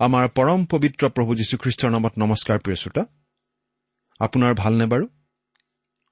আমাৰ 0.00 0.28
পৰম 0.28 0.60
পবিত্ৰ 0.64 1.08
প্ৰভু 1.08 1.34
যীশুখ্ৰীষ্টৰ 1.34 1.90
নামত 1.90 2.12
নমস্কাৰ 2.18 2.58
প্ৰিয় 2.58 2.76
শ্ৰোতা। 2.76 3.02
আপোনাৰ 4.20 4.54
ভালনে 4.54 4.86
বাৰু? 4.86 5.06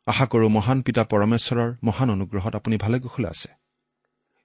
আশা 0.06 0.26
কৰোঁ 0.26 0.48
মহান 0.48 0.82
পিতা 0.82 1.04
পৰমেশ্বৰৰ 1.04 1.70
মহান 1.82 2.10
অনুগ্ৰহত 2.10 2.52
আপুনি 2.56 2.76
ভালে 2.76 3.00
কুশলে 3.00 3.28
আছে। 3.28 3.48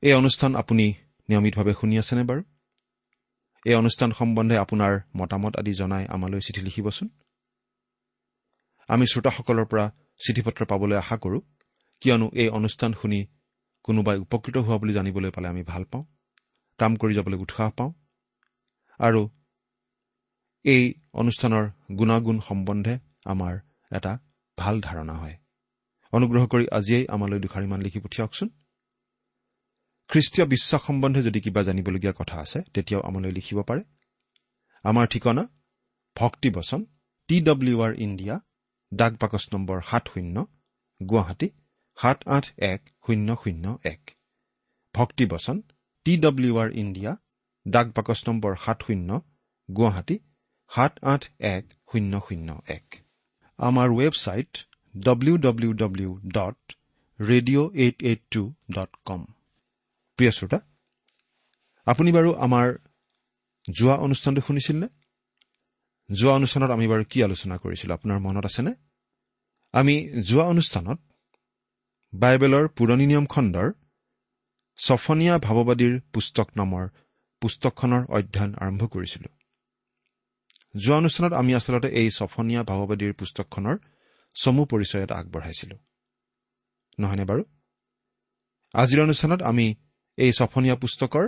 এই 0.01 0.13
অনুষ্ঠান 0.13 0.55
আপুনি 0.55 0.85
নিয়মিতভাৱে 1.29 1.73
শুনি 1.81 1.95
আছেনে 1.97 2.23
বাৰু? 2.23 2.41
এই 3.65 3.75
অনুষ্ঠান 3.75 4.11
সম্বন্ধে 4.11 4.55
আপোনাৰ 4.57 4.93
মতামত 5.17 5.53
আদি 5.55 5.73
জনাই 5.73 6.05
আমালৈ 6.05 6.39
চিঠি 6.39 6.61
লিখিবচোন। 6.61 7.07
আমি 8.89 9.05
শ্ৰোতাসকলৰ 9.11 9.65
পৰা 9.65 9.85
চিঠি 10.25 10.41
পত্ৰ 10.41 10.65
পাবলৈ 10.65 10.95
আশা 10.97 11.17
কৰোঁ 11.17 11.41
কিয়নো 12.01 12.27
এই 12.33 12.49
অনুষ্ঠান 12.49 12.93
শুনি 12.93 13.19
কোনোবাই 13.83 14.17
উপকৃত 14.17 14.57
হোৱা 14.57 14.77
বুলি 14.77 14.93
জানিবলৈ 14.93 15.29
পালে 15.29 15.47
আমি 15.47 15.63
ভাল 15.63 15.83
পাওঁ 15.83 16.03
কাম 16.77 16.95
কৰি 16.95 17.13
যাবলৈ 17.13 17.37
উৎসাহ 17.37 17.69
পাওঁ 17.69 17.91
আৰু 18.99 19.29
এই 20.65 20.93
অনুষ্ঠানৰ 21.13 21.69
গুণাগুণ 21.95 22.39
সম্বন্ধে 22.39 22.99
আমাৰ 23.25 23.59
এটা 23.95 24.19
ভাল 24.57 24.81
ধাৰণা 24.81 25.13
হয়। 25.13 25.37
অনুগ্ৰহ 26.13 26.47
কৰি 26.47 26.65
আজিয়েই 26.71 27.07
আমালৈ 27.07 27.39
দুষাৰিমান 27.39 27.81
লিখি 27.81 27.99
পঠিয়াওকচোন। 27.99 28.49
খ্ৰীষ্টীয় 30.07 30.47
বিশ্বাস 30.47 30.81
সম্বন্ধে 30.81 31.21
যদি 31.23 31.39
কিবা 31.41 31.63
জানিবলগীয়া 31.63 32.13
কথা 32.13 32.39
আছে 32.39 32.61
তেতিয়াও 32.73 33.03
আমালৈ 33.03 33.31
লিখিব 33.31 33.61
পাৰে। 33.61 33.83
আমাৰ 34.83 35.07
ঠিকনা 35.07 35.43
ভক্তিবচন 36.15 36.85
টি 37.27 37.41
ডব্লিউ 37.41 37.81
আৰ 37.81 37.93
ইণ্ডিয়া 37.99 38.39
ডাক 38.93 39.13
বাকচ 39.13 39.43
নম্বৰ 39.53 39.81
সাত 39.81 40.07
শূন্য 40.13 40.45
গুৱাহাটী 41.09 41.49
সাত 41.95 42.27
আঠ 42.27 42.51
এক 42.57 42.89
শূন্য 43.07 43.35
শূন্য 43.35 43.79
এক। 43.83 44.11
ভক্তিবচন 44.95 45.61
টি 46.03 46.17
ডব্লিউ 46.17 46.57
আৰ 46.57 46.71
ইণ্ডিয়া 46.71 47.17
ডাক 47.65 47.87
বাকচ 47.87 48.19
নম্বৰ 48.27 48.53
সাত 48.55 48.79
শূন্য 48.87 49.09
গুৱাহাটী 49.69 50.15
সাত 50.71 50.93
আঠ 51.03 51.21
এক 51.39 51.63
শূন্য 51.91 52.13
শূন্য 52.27 52.49
এক। 52.67 52.85
আমাৰ 53.59 53.87
website 53.99 54.51
W 54.95 55.35
W 55.37 55.71
W 55.73 56.11
dot 56.37 56.59
radio' 57.19 57.69
eight 57.75 57.97
eight 58.03 58.21
two 58.31 58.41
dot 58.71 58.91
com 59.05 59.21
প্ৰিয় 60.19 60.31
শ্ৰোতা 60.31 60.59
আপুনি 61.87 62.09
বাৰু 62.11 62.29
আমাৰ 62.45 62.67
যোৱা 63.67 63.95
অনুষ্ঠানটো 63.95 64.41
শুনিছিলনে? 64.41 64.87
যোৱা 66.09 66.33
অনুষ্ঠানত 66.33 66.69
আমি 66.71 66.85
বাৰু 66.87 67.03
কি 67.11 67.17
আলোচনা 67.23 67.55
কৰিছিলোঁ 67.57 67.95
আপোনাৰ 67.97 68.19
মনত 68.19 68.45
আছেনে? 68.45 68.73
আমি 69.73 69.95
যোৱা 70.21 70.45
অনুষ্ঠানত 70.45 70.99
বাইবেলৰ 72.13 72.65
পুৰণি 72.77 73.05
নিয়ম 73.11 73.25
খণ্ডৰ 73.25 73.69
ছফনীয়া 74.79 75.35
ভাৱবাদীৰ 75.37 75.93
পুস্তক 76.13 76.47
নামৰ 76.55 76.85
পুস্তকখনৰ 77.43 78.01
অধ্যয়ন 78.09 78.51
আৰম্ভ 78.55 78.81
কৰিছিলোঁ। 78.93 79.31
যোৱা 80.75 80.95
অনুষ্ঠানত 80.97 81.33
আমি 81.41 81.51
আচলতে 81.55 81.89
এই 81.99 82.09
ছফনীয়া 82.09 82.61
ভাৱবাদীৰ 82.63 83.13
পুস্তকখনৰ 83.13 83.77
চমু 84.35 84.63
পৰিচয় 84.65 85.03
এটা 85.03 85.15
আগবঢ়াইছিলোঁ। 85.15 85.79
নহয়নে 86.99 87.25
বাৰু? 87.25 87.43
আজিৰ 88.73 88.99
অনুষ্ঠানত 89.03 89.41
আমি 89.41 89.67
এই 90.17 90.31
ছফনীয়া 90.31 90.75
পুস্তকৰ 90.75 91.25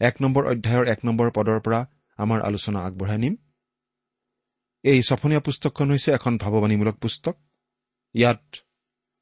এক 0.00 0.14
নম্বৰ 0.22 0.42
অধ্যায়ৰ 0.46 0.84
এক 0.88 1.00
নম্বৰ 1.04 1.28
পদৰ 1.30 1.58
পৰা 1.60 1.80
আমাৰ 2.18 2.38
আলোচনা 2.42 2.78
আগবঢ়াই 2.80 3.18
নিম। 3.18 3.34
এই 4.84 5.00
ছফনীয়া 5.02 5.40
পুস্তকখন 5.40 5.86
হৈছে 5.90 6.10
এখন 6.12 6.32
ভাৱবাণীমূলক 6.38 6.96
পুস্তক। 6.98 7.36
ইয়াত 8.14 8.42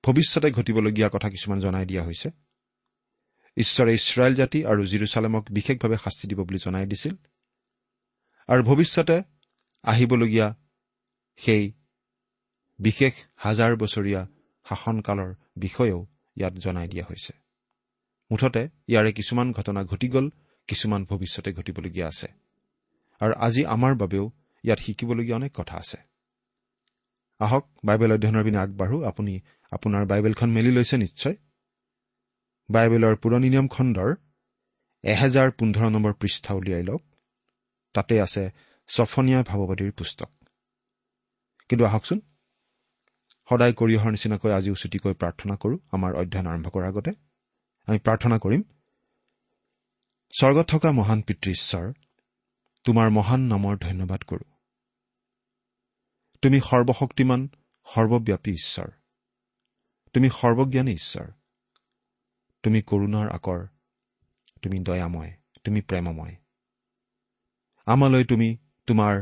ভৱিষ্যতে 0.05 0.49
ঘটিবলগীয়া 0.51 1.09
কথা 1.13 1.29
কিছুমান 1.31 1.59
জনাই 1.59 1.87
দিয়া 1.87 2.03
হৈছে। 2.05 2.29
ঈশ্বৰে 3.57 3.95
ইছৰাইল 3.95 4.35
জাতি 4.35 4.65
আৰু 4.65 4.83
জিৰচালেমক 4.83 5.47
বিশেষভাৱে 5.51 5.97
শাস্তি 6.05 6.29
দিব 6.29 6.45
বুলি 6.45 6.59
জনাই 6.59 6.87
দিছিল। 6.87 7.17
আৰু 8.47 8.63
ভৱিষ্যতে 8.63 9.23
আহিবলগীয়া 9.83 10.55
সেই 11.37 11.73
বিশেষ 12.79 13.13
হাজাৰ 13.37 13.77
বছৰীয়া 13.77 14.27
শাসনকালৰ 14.69 15.35
বিষয়েও 15.57 16.07
ইয়াত 16.37 16.53
জনাই 16.53 16.89
দিয়া 16.89 17.05
হৈছে। 17.11 17.33
মুঠতে 18.31 18.69
ইয়াৰে 18.89 19.13
কিছুমান 19.13 19.53
ঘটনা 19.53 19.85
ঘটি 19.85 20.09
গ'ল 20.09 20.31
কিছুমান 20.67 21.05
ভৱিষ্যতে 21.05 21.53
ঘটিবলগীয়া 21.53 22.09
আছে। 22.09 22.29
আৰু 23.21 23.33
আজি 23.37 23.65
আমাৰ 23.67 23.95
বাবেও 23.95 24.31
ইয়াত 24.65 24.79
শিকিবলগীয়া 24.79 25.37
অনেক 25.37 25.53
কথা 25.55 25.77
আছে। 25.77 25.97
আহক 27.39 27.71
বাইবেল 27.85 28.13
অধ্যয়নৰ 28.13 28.45
পিনে 28.45 28.59
আগবাঢ়ো। 28.59 29.05
আপুনি 29.05 29.41
আপোনাৰ 29.71 30.07
বাইবেলখন 30.07 30.51
মেলি 30.51 30.73
লৈছে 30.73 30.97
নিশ্চয়। 30.97 31.35
বাইবেলৰ 32.71 33.17
পুৰণি 33.17 33.51
নিয়ম 33.51 33.69
খণ্ডৰ 33.69 34.15
এহেজাৰ 35.05 35.51
পোন্ধৰ 35.51 35.89
নম্বৰ 35.91 36.13
পৃষ্ঠা 36.15 36.55
উলিয়াই 36.55 36.83
লওক। 36.83 37.03
তাতে 37.95 38.21
আছে 38.21 38.51
ছফনীয়া 38.89 39.43
ভাৱবাদীৰ 39.43 39.93
পুস্তক। 39.93 40.31
কিন্তু 41.69 41.85
আহকচোন 41.85 42.21
সদায় 43.51 43.73
কৰি 43.73 43.97
অহাৰ 43.97 44.11
নিচিনাকৈ 44.11 44.53
আজিও 44.53 44.75
ছুটিকৈ 44.75 45.15
প্ৰাৰ্থনা 45.15 45.57
কৰোঁ 45.57 45.79
আমাৰ 45.93 46.15
অধ্যয়ন 46.15 46.47
আৰম্ভ 46.47 46.69
কৰাৰ 46.69 46.89
আগতে। 46.89 47.11
আমি 47.87 47.99
প্ৰাৰ্থনা 47.99 48.39
কৰিম 48.39 48.63
স্বৰ্গত 50.33 50.67
থকা 50.69 50.93
মহান 50.93 51.23
পিতৃ 51.23 51.51
ঈশ্বৰ 51.51 51.93
তোমাৰ 52.85 53.11
মহান 53.11 53.41
নামৰ 53.41 53.77
ধন্যবাদ 53.77 54.23
কৰোঁ। 54.23 54.53
তুমি 56.43 56.61
সৰ্বশক্তিমান 56.61 57.49
সৰ্বব্যাপী 57.85 58.53
ঈশ্বৰ। 58.53 58.91
তুমি 60.13 60.31
সৰ্বজ্ঞানী 60.31 60.93
ঈশ্বৰ। 60.93 61.40
তুমি 62.65 62.81
কৰুণাৰ 62.83 63.29
আকৰ 63.33 63.61
তুমি 64.63 64.79
দয়াময় 64.79 65.33
তুমি 65.65 65.81
প্ৰেমময়। 65.81 66.35
আমালৈ 67.87 68.25
তুমি 68.25 68.49
তোমাৰ 68.89 69.15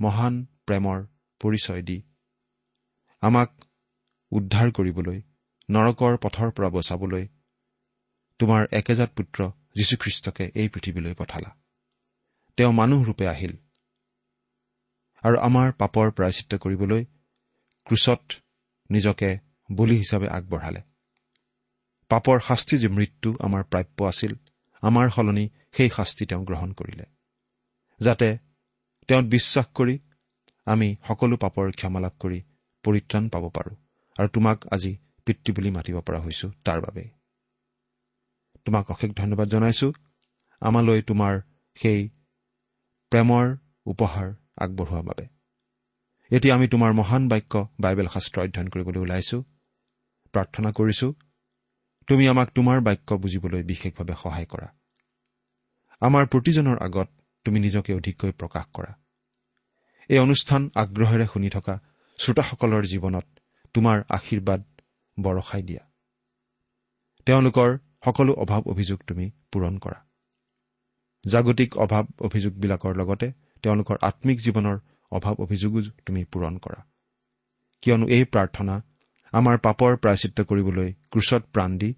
মহান 0.00 0.34
প্ৰেমৰ 0.66 0.98
পৰিচয় 1.40 1.82
দি 1.82 1.98
আমাক 3.22 3.50
উদ্ধাৰ 4.32 4.68
কৰিবলৈ 4.72 5.18
নৰকৰ 5.70 6.14
পথৰ 6.22 6.48
পৰা 6.56 6.68
বচাবলৈ 6.68 7.24
তোমাৰ 8.40 8.62
একেজাত 8.72 9.10
পুত্ৰ 9.16 9.50
যীশুখ্ৰীষ্টকে 9.76 10.44
এই 10.54 10.68
পৃথিৱীলৈ 10.68 11.14
পঠালা। 11.14 11.50
তেওঁ 12.58 12.72
মানুহৰূপে 12.72 13.24
আহিল 13.28 13.54
আৰু 15.22 15.36
আমাৰ 15.38 15.68
পাপৰ 15.72 16.06
প্ৰায়চিত্ৰ 16.16 16.58
কৰিবলৈ 16.58 17.02
ক্ৰুচত 17.86 18.22
নিজকে 18.90 19.30
বলি 19.72 19.96
হিচাপে 19.96 20.28
আগবঢ়ালে। 20.28 20.80
পাপৰ 22.12 22.38
শাস্তি 22.40 22.74
যে 22.78 22.88
মৃত্যু 22.88 23.30
আমাৰ 23.40 23.62
প্ৰাপ্য 23.64 23.98
আছিল 24.04 24.32
আমাৰ 24.82 25.06
সলনি 25.10 25.44
সেই 25.76 25.90
শাস্তি 25.96 26.24
তেওঁ 26.26 26.42
গ্ৰহণ 26.44 26.70
কৰিলে। 26.72 27.04
যাতে 28.00 28.28
তেওঁত 29.08 29.26
বিশ্বাস 29.34 29.66
কৰি 29.74 29.94
আমি 30.66 30.88
সকলো 31.08 31.34
পাপৰ 31.36 31.66
ক্ষমা 31.70 32.00
লাভ 32.00 32.14
কৰি 32.20 32.38
পৰিত্ৰাণ 32.84 33.24
পাব 33.28 33.44
পাৰোঁ 33.48 33.76
আৰু 34.16 34.28
তোমাক 34.28 34.58
আজি 34.74 34.92
পিতৃ 35.26 35.50
বুলি 35.52 35.70
মাতিব 35.70 35.96
পৰা 36.00 36.18
হৈছো 36.20 36.46
তাৰ 36.64 36.78
বাবে। 36.80 37.04
তোমাক 38.64 38.84
অশেষ 38.90 39.10
ধন্যবাদ 39.10 39.48
জনাইছো। 39.48 39.88
আমালৈ 40.62 41.00
তোমাৰ 41.02 41.32
সেই 41.76 42.00
প্ৰেমৰ 43.12 43.46
উপহাৰ 43.86 44.28
আগবঢ়োৱাৰ 44.56 45.02
বাবে। 45.02 45.24
এতিয়া 46.30 46.54
আমি 46.54 46.66
তোমাৰ 46.68 46.92
মহান 46.92 47.22
বাক্য 47.28 47.52
বাইবেল 47.80 48.08
শাস্ত্ৰ 48.08 48.38
অধ্যয়ন 48.40 48.68
কৰিবলৈ 48.68 49.00
ওলাইছো। 49.00 49.38
প্ৰাৰ্থনা 50.34 50.70
কৰিছো। 50.72 51.08
তুমি 52.08 52.24
আমাক 52.28 52.48
তোমাৰ 52.50 52.78
বাক্য 52.80 53.08
বুজিবলৈ 53.14 53.62
বিশেষভাৱে 53.62 54.14
সহায় 54.22 54.46
কৰা। 54.46 54.68
আমাৰ 56.02 56.24
প্ৰতিজনৰ 56.26 56.78
আগত 56.82 57.08
তুমি 57.46 57.58
নিজকে 57.60 57.94
অধিককৈ 57.94 58.32
প্ৰকাশ 58.32 58.66
কৰা। 58.72 58.92
এই 60.10 60.18
অনুষ্ঠান 60.18 60.62
আগ্ৰহেৰে 60.74 61.26
শুনি 61.26 61.48
থকা 61.48 61.74
শ্ৰোতাসকলৰ 62.18 62.84
জীৱনত 62.86 63.26
তোমাৰ 63.74 63.98
আশীৰ্বাদ 64.08 64.62
বৰষাই 65.18 65.62
দিয়া। 65.62 65.82
তেওঁলোকৰ 67.26 67.78
সকলো 68.04 68.32
অভাৱ 68.34 68.62
অভিযোগ 68.66 68.98
তুমি 69.06 69.26
পূৰণ 69.52 69.78
কৰা। 69.78 69.98
জাগতিক 71.24 71.76
অভাৱ 71.76 72.04
অভিযোগবিলাকৰ 72.20 72.92
লগতে 72.96 73.26
তেওঁলোকৰ 73.62 73.96
আম্মিক 74.02 74.38
জীৱনৰ 74.40 74.76
অভাৱ 75.12 75.34
অভিযোগো 75.38 75.80
তুমি 76.06 76.24
পূৰণ 76.24 76.54
কৰা। 76.58 76.80
কিয়নো 77.82 78.06
এই 78.06 78.24
প্ৰাৰ্থনা 78.24 78.74
আমাৰ 79.32 79.58
পাপৰ 79.58 79.96
প্ৰায়চিত্ৰ 79.96 80.44
কৰিবলৈ 80.44 80.92
ক্ৰুচত 81.10 81.42
প্ৰাণ 81.52 81.78
দি 81.78 81.94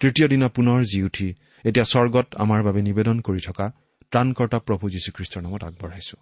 তৃতীয় 0.00 0.28
দিনা 0.28 0.48
পুনৰ 0.48 0.84
জি 0.84 1.02
উঠি 1.02 1.28
এতিয়া 1.64 1.84
স্বৰ্গত 1.84 2.26
আমাৰ 2.34 2.62
বাবে 2.62 2.82
নিবেদন 2.82 3.20
কৰি 3.20 3.40
থকা 3.46 3.66
ত্ৰাণকৰ্তা 4.10 4.58
প্ৰভু 4.58 4.84
যীশুখ্ৰীষ্টৰ 4.88 5.42
নামত 5.42 5.62
আগবঢ়াইছো। 5.64 6.16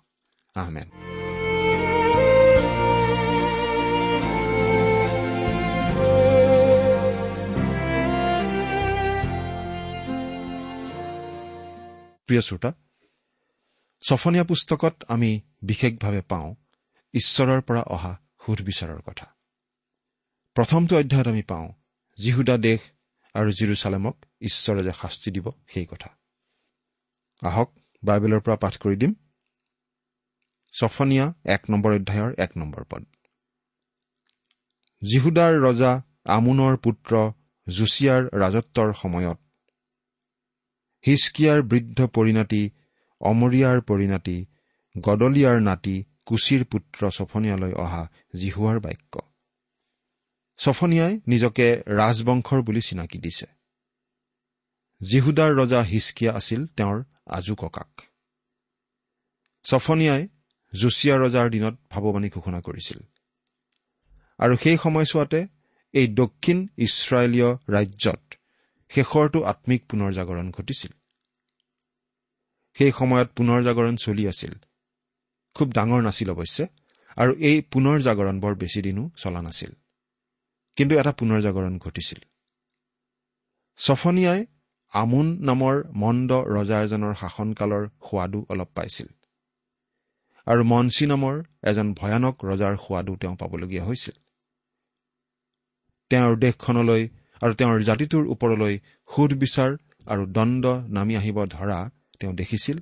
আহমেন 0.55 0.89
প্ৰিয় 12.27 12.41
শ্ৰোতা 12.41 12.71
ছফনীয়া 14.03 14.45
পুস্তকত 14.45 14.95
আমি 15.09 15.41
বিশেষভাৱে 15.63 16.21
পাওঁ 16.29 16.55
ঈশ্বৰৰ 17.15 17.61
পৰা 17.61 17.83
অহা 17.83 18.13
সুধবিচাৰৰ 18.47 19.01
কথা। 19.07 19.40
প্ৰথমটো 20.55 20.99
অধ্যায়ত 20.99 21.29
আমি 21.29 21.43
পাওঁ 21.43 21.69
যিহুদা 22.19 22.59
দেশ 22.59 22.81
আৰু 23.35 23.51
জিৰচালেমক 23.51 24.17
ঈশ্বৰে 24.41 24.83
যে 24.83 24.93
শাস্তি 24.93 25.31
দিব 25.31 25.51
সেই 25.69 25.87
কথা। 25.87 26.09
আহক 27.43 27.79
বাইবেলৰ 28.05 28.41
পৰা 28.41 28.57
পাঠ 28.57 28.79
কৰি 28.79 28.97
দিম। 28.97 29.15
ছফনীয়া 30.81 31.35
এক 31.45 31.71
নম্বৰ 31.71 31.93
অধ্যায়ৰ 31.93 32.35
এক 32.39 32.57
নম্বৰ 32.57 32.85
পদ। 32.85 33.05
জিহুদাৰ 35.03 35.53
ৰজা 35.61 36.03
আমোনৰ 36.25 36.77
পুত্ৰ 36.77 37.33
জুচিয়াৰ 37.69 38.25
ৰাজত্বৰ 38.25 38.93
সময়ত 38.93 39.39
হিচকিয়াৰ 41.07 41.63
বৃদ্ধ 41.63 42.07
পৰিণাতি 42.07 42.71
অমৰীয়াৰ 43.21 43.81
পৰিণাতি 43.81 44.47
গদলিয়াৰ 44.99 45.63
নাতি 45.63 46.05
কুচিৰ 46.27 46.65
পুত্ৰ 46.65 47.11
ছফনীয়ালৈ 47.11 47.73
অহা 47.73 48.09
জিহুৱাৰ 48.37 48.81
বাক্য। 48.81 49.30
ছফনীয়াই 50.61 51.21
নিজকে 51.27 51.83
ৰাজবংশৰ 51.87 52.63
বুলি 52.63 52.81
চিনাকি 52.81 53.19
দিছে। 53.19 53.47
জিহুদাৰ 55.03 55.55
ৰজা 55.55 55.83
হিচকিয়া 55.83 56.33
আছিল 56.33 56.67
তেওঁৰ 56.67 57.05
আজু 57.27 57.55
ককাক। 57.55 58.01
ছফনীয়াই 59.65 60.29
জুচিয়া 60.75 61.17
ৰজাৰ 61.17 61.51
দিনত 61.51 61.75
ভাৱবাণী 61.91 62.29
ঘোষণা 62.29 62.61
কৰিছিল। 62.61 62.99
আৰু 64.39 64.57
সেই 64.57 64.77
সময়ছোৱাতে 64.77 65.47
এই 65.93 66.09
দক্ষিণ 66.09 66.69
ইছৰাইলীয় 66.77 67.57
ৰাজ্যত 67.69 68.35
শেষৰটো 68.89 69.43
আম্মিক 69.43 69.87
পুনৰ 69.89 70.13
জাগৰণ 70.13 70.51
ঘটিছিল। 70.51 70.93
সেই 72.75 72.93
সময়ত 72.93 73.29
পুনৰ 73.37 73.63
জাগৰণ 73.63 73.97
চলি 73.97 74.29
আছিল। 74.29 74.55
খুব 75.55 75.73
ডাঙৰ 75.73 76.03
নাছিল 76.03 76.31
অৱশ্যে 76.31 76.67
আৰু 77.17 77.33
এই 77.35 77.61
পুনৰ 77.61 78.01
জাগৰণ 78.01 78.41
বৰ 78.41 78.55
বেছি 78.55 78.83
দিনো 78.83 79.11
চলা 79.17 79.43
নাছিল। 79.43 79.73
কিন্তু 80.77 80.95
এটা 80.97 81.13
পুনৰ 81.13 81.41
জাগৰণ 81.41 81.79
ঘটিছিল। 81.79 82.21
ছফনীয়াই 83.79 84.47
আমোন 84.93 85.27
নামৰ 85.41 85.75
মন্দ 85.95 86.31
ৰজা 86.57 86.77
এজনৰ 86.83 87.15
শাসনকালৰ 87.15 87.85
সোৱাদো 88.07 88.41
অলপ 88.49 88.71
পাইছিল। 88.75 89.09
আৰু 90.47 90.63
মনচী 90.65 91.05
নামৰ 91.07 91.37
এজন 91.63 91.95
ভয়ানক 91.95 92.37
ৰজাৰ 92.45 92.75
সোৱাদো 92.77 93.13
তেওঁ 93.17 93.37
পাবলগীয়া 93.37 93.85
হৈছিল। 93.85 94.17
তেওঁৰ 96.11 96.37
দেশখনলৈ 96.37 97.03
আৰু 97.41 97.53
তেওঁৰ 97.55 97.79
জাতিটোৰ 97.83 98.25
ওপৰলৈ 98.27 98.75
সোধ 99.11 99.31
বিচাৰ 99.35 99.71
আৰু 100.07 100.23
দণ্ড 100.27 100.65
নামি 100.67 101.15
আহিব 101.17 101.39
ধৰা 101.47 101.79
তেওঁ 102.21 102.33
দেখিছিল 102.33 102.79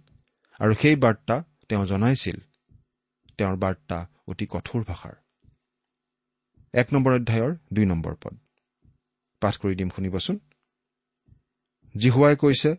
আৰু 0.60 0.72
সেই 0.74 0.96
বাৰ্তা 0.96 1.36
তেওঁ 1.68 1.84
জনাইছিল। 1.86 2.38
তেওঁৰ 3.38 3.56
বাৰ্তা 3.56 3.98
অতি 4.26 4.46
কঠোৰ 4.46 4.80
ভাষাৰ। 4.84 5.16
এক 6.74 6.92
নম্বৰ 6.92 7.12
অধ্যায়ৰ 7.12 7.56
দুই 7.72 7.86
নম্বৰ 7.86 8.14
পদ। 8.14 8.38
পাঠ 9.40 9.56
কৰি 9.56 9.74
দিম 9.74 9.88
শুনিবচোন। 9.88 10.38
জিহুৱাই 11.96 12.36
কৈছে 12.36 12.76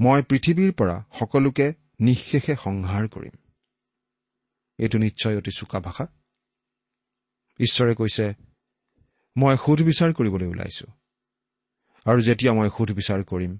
মই 0.00 0.22
পৃথিৱীৰ 0.22 0.72
পৰা 0.72 1.04
সকলোকে 1.18 1.74
নিঃশেষে 2.00 2.54
সংহাৰ 2.64 3.08
কৰিম। 3.08 3.34
এইটো 4.78 4.98
নিশ্চয় 4.98 5.36
অতি 5.36 5.50
চোকা 5.50 5.80
ভাষা। 5.80 6.06
ঈশ্বৰে 7.58 7.94
কৈছে 7.94 8.34
মই 9.36 9.56
সোধ 9.66 9.82
বিচাৰ 9.82 10.12
কৰিবলৈ 10.12 10.46
ওলাইছো। 10.46 10.86
আৰু 12.04 12.20
যেতিয়া 12.20 12.52
মই 12.52 12.68
সোধ 12.78 12.92
বিচাৰ 12.92 13.24
কৰিম 13.24 13.58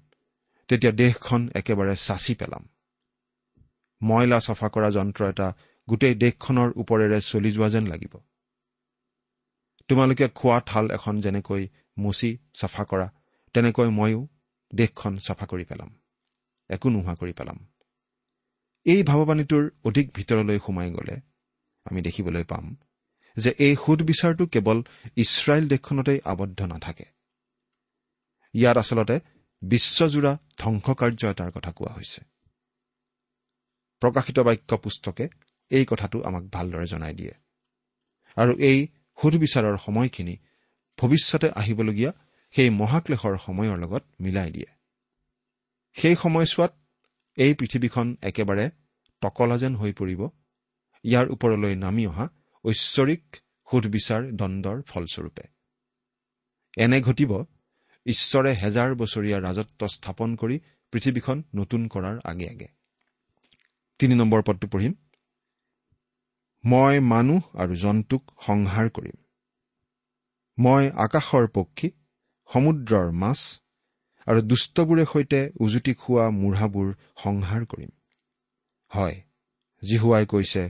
তেতিয়া 0.69 0.93
দেশখন 0.93 1.51
একেবাৰে 1.55 1.97
চাচি 1.97 2.35
পেলাম। 2.35 2.69
ময়লা 4.03 4.41
চফা 4.41 4.69
কৰা 4.69 4.91
যন্ত্ৰ 4.91 5.29
এটা 5.29 5.55
গোটেই 5.89 6.15
দেশখনৰ 6.15 6.73
ওপৰেৰে 6.77 7.21
চলি 7.21 7.53
যোৱা 7.53 7.69
যেন 7.69 7.87
লাগিব। 7.87 8.17
তোমালোকে 9.93 10.27
খোৱা 10.39 10.59
থাল 10.67 10.87
এখন 10.97 11.15
যেনেকৈ 11.25 11.63
মুচি 11.99 12.31
চাফা 12.61 12.85
কৰা 12.91 13.09
তেনেকৈ 13.55 13.89
ময়ো 13.99 14.21
দেশখন 14.73 15.13
চাফা 15.27 15.47
কৰি 15.53 15.65
পেলাম 15.71 15.91
একো 16.71 16.87
নোহোৱা 16.95 17.15
কৰি 17.21 17.33
পেলাম। 17.39 17.59
এই 18.87 19.01
ভাৱবাণীটোৰ 19.11 19.65
অধিক 19.85 20.07
ভিতৰলৈ 20.15 20.59
সোমাই 20.67 20.89
গ'লে 20.91 21.17
আমি 21.87 22.01
দেখিবলৈ 22.03 22.45
পাম 22.45 22.65
যে 23.37 23.51
এই 23.67 23.75
সুদবিচাৰটো 23.85 24.45
কেৱল 24.47 24.79
ইছৰাইল 25.17 25.65
দেশখনতেই 25.69 26.21
আবদ্ধ 26.25 26.61
নাথাকে। 26.73 27.07
ইয়াত 28.55 28.77
আচলতে 28.83 29.17
বিশ্বজোৰা 29.63 30.33
ধ্বংসকাৰ্য 30.59 31.23
এটাৰ 31.33 31.51
কথা 31.57 31.71
কোৱা 31.73 31.93
হৈছে। 31.95 32.21
প্ৰকাশিত 34.03 34.39
বাক্য 34.39 34.71
পুস্তকে 34.77 35.25
এই 35.71 35.85
কথাটো 35.91 36.17
আমাক 36.29 36.45
ভালদৰে 36.55 36.87
জনাই 36.87 37.15
দিয়ে। 37.15 37.35
আৰু 38.37 38.53
এই 38.71 38.79
সুধবিচাৰৰ 39.21 39.77
সময়খিনি 39.79 40.37
ভৱিষ্যতে 40.99 41.51
আহিবলগীয়া 41.51 42.13
সেই 42.51 42.71
মহাক্লেশৰ 42.71 43.39
সময়ৰ 43.39 43.79
লগত 43.79 44.05
মিলাই 44.21 44.51
দিয়ে। 44.51 44.67
সেই 45.93 46.15
সময়ছোৱাত 46.15 46.75
এই 47.37 47.55
পৃথিৱীখন 47.55 48.17
একেবাৰে 48.23 48.71
টকলা 49.21 49.59
যেন 49.59 49.77
হৈ 49.77 49.93
পৰিব। 49.93 50.29
ইয়াৰ 51.05 51.29
ওপৰলৈ 51.29 51.77
নামি 51.77 52.07
অহা 52.07 52.29
ঐশ্বৰিক 52.65 53.37
সুধবিচাৰ 53.71 54.23
দণ্ডৰ 54.33 54.83
ফলস্বৰূপে। 54.83 55.43
এনে 56.77 57.01
ঘটিব 57.01 57.45
ঈশ্বৰে 58.07 58.53
হেজাৰ 58.53 58.95
বছৰীয়া 58.95 59.41
ৰাজত্ব 59.41 59.87
স্থাপন 59.87 60.37
কৰি 60.37 60.61
পৃথিৱীখন 60.93 61.43
নতুন 61.55 61.89
কৰাৰ 61.89 62.19
আগে 62.25 62.49
আগে। 62.51 62.69
তিনি 63.99 64.15
নম্বৰ 64.15 64.43
পদটো 64.43 64.69
পঢ়িম। 64.69 64.95
মই 66.65 67.01
মানুহ 67.01 67.43
আৰু 67.55 67.75
জন্তুক 67.75 68.23
সংহাৰ 68.47 68.91
কৰিম। 68.91 69.17
মই 70.59 70.91
আকাশৰ 70.97 71.49
পক্ষী 71.55 71.89
সমুদ্ৰৰ 72.51 73.09
মাছ 73.13 73.41
আৰু 74.27 74.41
দুষ্টবোৰে 74.43 75.05
সৈতে 75.05 75.41
উজুতি 75.61 75.95
খোৱা 75.95 76.27
মূঢ়াবোৰ 76.31 76.93
সংহাৰ 77.17 77.67
কৰিম। 77.67 77.91
হয় 78.91 79.17
জিহুৱাই 79.83 80.27
কৈছে 80.27 80.63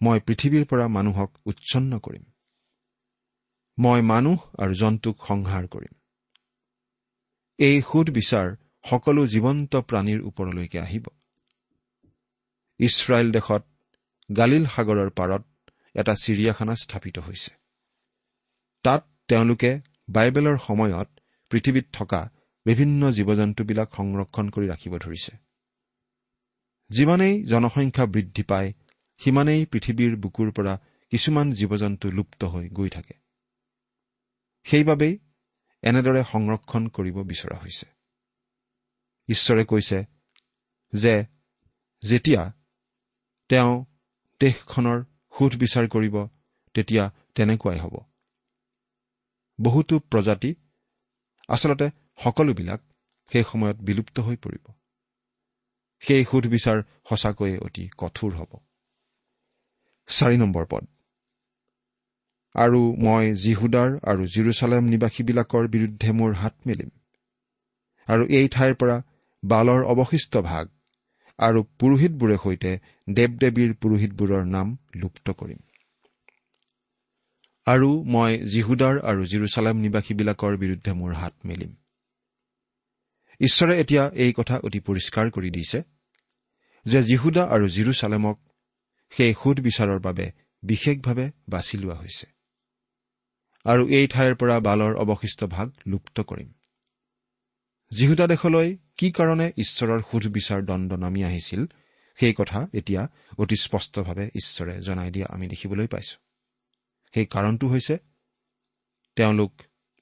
মই 0.00 0.20
পৃথিৱীৰ 0.20 0.64
পৰা 0.64 0.88
মানুহক 0.88 1.30
উচ্ছন্ন 1.46 1.98
কৰিম। 1.98 2.24
মই 3.78 4.00
মানুহ 4.02 4.38
আৰু 4.58 4.74
জন্তুক 4.74 5.16
সংহাৰ 5.26 5.64
কৰিম। 5.66 5.94
এই 7.58 7.76
সুদ 7.80 8.06
বিচাৰ 8.10 8.56
সকলো 8.84 9.26
জীৱন্ত 9.26 9.72
প্ৰাণীৰ 9.88 10.20
ওপৰলৈকে 10.22 10.78
আহিব। 10.78 11.04
ইছৰাইল 12.80 13.32
দেশত 13.32 13.71
গালিল 14.36 14.66
সাগৰৰ 14.66 15.10
পাৰত 15.10 15.70
এটা 15.94 16.14
চিৰিয়াখানা 16.14 16.74
স্থাপিত 16.76 17.18
হৈছে। 17.18 17.50
তাত 18.82 19.08
তেওঁলোকে 19.28 19.80
বাইবেলৰ 20.08 20.58
সময়ত 20.58 21.08
পৃথিৱীত 21.50 21.86
থকা 21.92 22.30
বিভিন্ন 22.66 23.10
জীৱ 23.10 23.34
জন্তুবিলাক 23.34 23.94
সংৰক্ষণ 23.96 24.48
কৰি 24.48 24.66
ৰাখিব 24.68 24.98
ধৰিছে। 24.98 25.36
যিমানেই 26.90 27.44
জনসংখ্যা 27.44 28.06
বৃদ্ধি 28.06 28.42
পায় 28.42 28.72
সিমানেই 29.18 29.66
পৃথিৱীৰ 29.66 30.16
বুকুৰ 30.16 30.50
পৰা 30.50 30.78
কিছুমান 31.10 31.50
জীৱ 31.50 31.76
জন্তু 31.76 32.10
লুপ্ত 32.10 32.44
হৈ 32.44 32.68
গৈ 32.68 32.88
থাকে। 32.88 33.14
সেইবাবেই 34.64 35.18
এনেদৰে 35.82 36.24
সংৰক্ষণ 36.32 36.88
কৰিব 36.88 37.22
বিচৰা 37.22 37.56
হৈছে। 37.58 37.86
ঈশ্বৰে 39.28 39.64
কৈছে 39.64 40.04
যে 40.92 41.24
যেতিয়া 42.02 42.52
তেওঁ 43.48 43.84
দেশখনৰ 44.42 44.98
সোধ 45.34 45.52
বিচাৰ 45.62 45.88
কৰিব 45.94 46.16
তেতিয়া 46.74 47.04
তেনেকুৱাই 47.34 47.78
হ'ব। 47.78 47.94
বহুতো 49.58 49.94
প্ৰজাতি 50.12 50.50
আচলতে 51.48 51.86
সকলোবিলাক 52.24 52.80
সেই 53.32 53.44
সময়ত 53.50 53.76
বিলুপ্ত 53.88 54.16
হৈ 54.26 54.36
পৰিব। 54.44 54.64
সেই 56.02 56.24
সোধ 56.30 56.44
বিচাৰ 56.54 56.78
সঁচাকৈয়ে 57.08 57.58
অতি 57.58 57.84
কঠোৰ 57.98 58.32
হ'ব। 58.38 58.52
চাৰি 60.08 60.36
নম্বৰ 60.36 60.64
পদ। 60.72 60.84
আৰু 62.54 62.80
মই 62.98 63.24
জিহুদাৰ 63.42 63.90
আৰু 64.10 64.22
জিৰচালেম 64.34 64.82
নিবাসীবিলাকৰ 64.84 65.64
বিৰুদ্ধে 65.74 66.10
মোৰ 66.12 66.32
হাত 66.34 66.54
মেলিম। 66.66 66.90
আৰু 68.08 68.24
এই 68.38 68.46
ঠাইৰ 68.48 68.74
পৰা 68.74 68.96
বালৰ 69.42 69.80
অৱশিষ্ট 69.92 70.42
ভাগ 70.48 70.64
আৰু 71.38 71.62
পুৰোহিতবোৰে 71.62 72.36
সৈতে 72.36 72.78
দেৱ 73.10 73.28
দেৱীৰ 73.28 73.74
পুৰোহিতবোৰৰ 73.74 74.44
নাম 74.46 74.78
লুপ্ত 74.96 75.30
কৰিম। 75.30 75.58
আৰু 77.66 78.04
মই 78.04 78.38
জিহুদাৰ 78.38 78.98
আৰু 78.98 79.24
জিৰচালেম 79.24 79.76
নিবাসীবিলাকৰ 79.76 80.56
বিৰুদ্ধে 80.56 80.92
মোৰ 80.92 81.12
হাত 81.12 81.34
মেলিম। 81.44 81.76
ঈশ্বৰে 83.40 83.80
এতিয়া 83.80 84.10
এই 84.14 84.32
কথা 84.32 84.58
অতি 84.58 84.80
পৰিষ্কাৰ 84.80 85.30
কৰি 85.30 85.50
দিছে 85.50 85.82
যে 86.86 87.02
জিহুদা 87.02 87.44
আৰু 87.44 87.68
জিৰচালেমক 87.68 88.38
সেই 89.10 89.34
সুদ 89.34 89.60
বিচাৰৰ 89.60 89.98
বাবে 89.98 90.32
বিশেষভাৱে 90.62 91.30
বাছি 91.48 91.78
লোৱা 91.78 91.94
হৈছে। 91.94 92.26
আৰু 93.64 93.88
এই 93.88 94.06
ঠাইৰ 94.06 94.34
পৰা 94.34 94.60
বালৰ 94.60 94.94
অৱশিষ্ট 94.94 95.44
ভাগ 95.44 95.72
লুপ্ত 95.86 96.20
কৰিম। 96.20 96.61
জিহুদা 97.98 98.26
দেশলৈ 98.26 98.76
কি 98.98 99.10
কাৰণে 99.10 99.52
ঈশ্বৰৰ 99.58 100.00
সুধ 100.10 100.28
বিচাৰ 100.28 100.62
দণ্ড 100.62 100.92
নামি 100.92 101.24
আহিছিল 101.24 101.66
সেই 102.16 102.34
কথা 102.34 102.68
এতিয়া 102.74 103.08
অতি 103.38 103.56
স্পষ্টভাৱে 103.56 104.26
ঈশ্বৰে 104.26 104.80
জনাই 104.80 105.10
দিয়া 105.10 105.26
আমি 105.30 105.48
দেখিবলৈ 105.48 105.86
পাইছো। 105.86 106.16
সেই 107.14 107.26
কাৰণটো 107.26 107.68
হৈছে 107.68 107.98
তেওঁলোক 109.16 109.52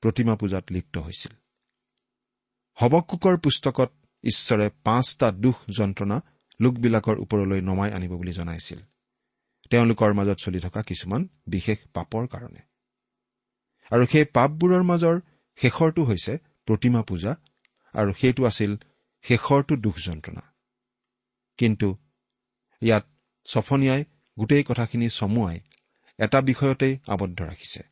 প্ৰতিমা 0.00 0.36
পূজাত 0.36 0.64
লিপ্ত 0.70 0.98
হৈছিল। 0.98 1.32
হবকুকৰ 2.74 3.36
পুস্তকত 3.36 3.92
ঈশ্বৰে 4.24 4.70
পাঁচটা 4.84 5.32
দুখ 5.32 5.56
যন্ত্ৰণা 5.70 6.20
লোকবিলাকৰ 6.60 7.18
ওপৰলৈ 7.18 7.60
নমাই 7.60 7.92
আনিব 7.92 8.16
বুলি 8.16 8.32
জনাইছিল। 8.32 8.78
তেওঁলোকৰ 9.70 10.12
মাজত 10.12 10.36
চলি 10.38 10.60
থকা 10.60 10.82
কিছুমান 10.82 11.28
বিশেষ 11.46 11.78
পাপৰ 11.94 12.26
কাৰণে। 12.26 12.60
আৰু 13.90 14.06
সেই 14.06 14.24
পাপবোৰৰ 14.24 14.82
মাজৰ 14.82 15.20
শেষৰটো 15.56 16.04
হৈছে 16.04 16.38
প্ৰতিমা 16.66 17.02
পূজা 17.02 17.36
আৰু 17.94 18.10
সেইটো 18.20 18.42
আছিল 18.50 18.72
শেষৰটো 19.24 19.74
দুখ 19.84 19.96
যন্ত্ৰণা 20.06 20.42
কিন্তু 21.58 21.88
ইয়াত 22.82 23.04
ছফনিয়াই 23.48 24.02
গোটেই 24.36 24.64
কথাখিনি 24.68 25.08
চমুৱাই 25.18 25.58
এটা 26.18 26.38
বিষয়তেই 26.40 26.94
আবদ্ধ 27.08 27.38
ৰাখিছে। 27.42 27.82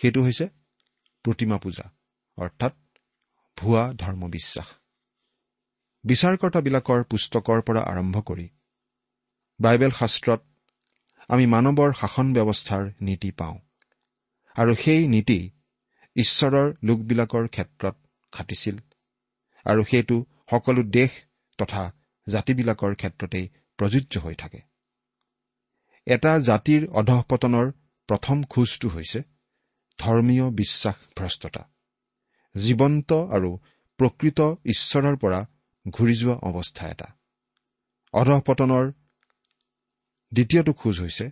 সেইটো 0.00 0.20
হৈছে 0.22 0.46
প্ৰতিমা 1.24 1.56
পূজা 1.58 1.86
অৰ্থাৎ 2.38 2.74
ভুৱা 3.56 3.84
ধৰ্মবিশ্বাস। 3.92 4.68
বিচাৰকৰ্তাবিলাকৰ 6.04 7.00
পুস্তকৰ 7.10 7.58
পৰা 7.66 7.82
আৰম্ভ 7.82 8.16
কৰি 8.28 8.46
বাইবেল 9.60 9.92
শাস্ত্ৰত 10.00 10.40
আমি 11.30 11.44
মানৱৰ 11.46 11.90
শাসন 12.00 12.26
ব্যৱস্থাৰ 12.34 12.84
নীতি 13.00 13.30
পাওঁ 13.30 13.56
আৰু 14.56 14.72
সেই 14.84 15.02
নীতি 15.08 15.38
ঈশ্বৰৰ 16.16 16.68
লোকবিলাকৰ 16.84 17.44
ক্ষেত্ৰত 17.48 17.96
খাটিছিল। 18.32 18.76
আৰু 19.68 19.82
সেইটো 19.84 20.16
সকলো 20.50 20.82
দেশ 20.82 21.10
তথা 21.58 21.82
জাতিবিলাকৰ 22.26 22.94
ক্ষেত্ৰতেই 22.94 23.46
প্ৰযোজ্য 23.78 24.20
হৈ 24.20 24.34
থাকে। 24.34 24.60
এটা 26.06 26.32
জাতিৰ 26.38 26.82
অধঃপতনৰ 26.90 27.66
প্ৰথম 28.08 28.42
খোজটো 28.42 28.88
হৈছে 28.88 29.20
ধৰ্মীয় 29.98 30.46
বিশ্বাসভ্ৰষ্টতা। 30.50 31.62
জীৱন্ত 32.54 33.10
আৰু 33.12 33.50
প্ৰকৃত 33.98 34.40
ঈশ্বৰৰ 34.64 35.16
পৰা 35.16 35.40
ঘূৰি 35.86 36.14
যোৱা 36.14 36.36
অৱস্থা 36.48 36.84
এটা। 36.88 37.08
অধঃপতনৰ 38.14 38.84
দ্বিতীয়টো 40.32 40.72
খোজ 40.72 41.00
হৈছে 41.00 41.30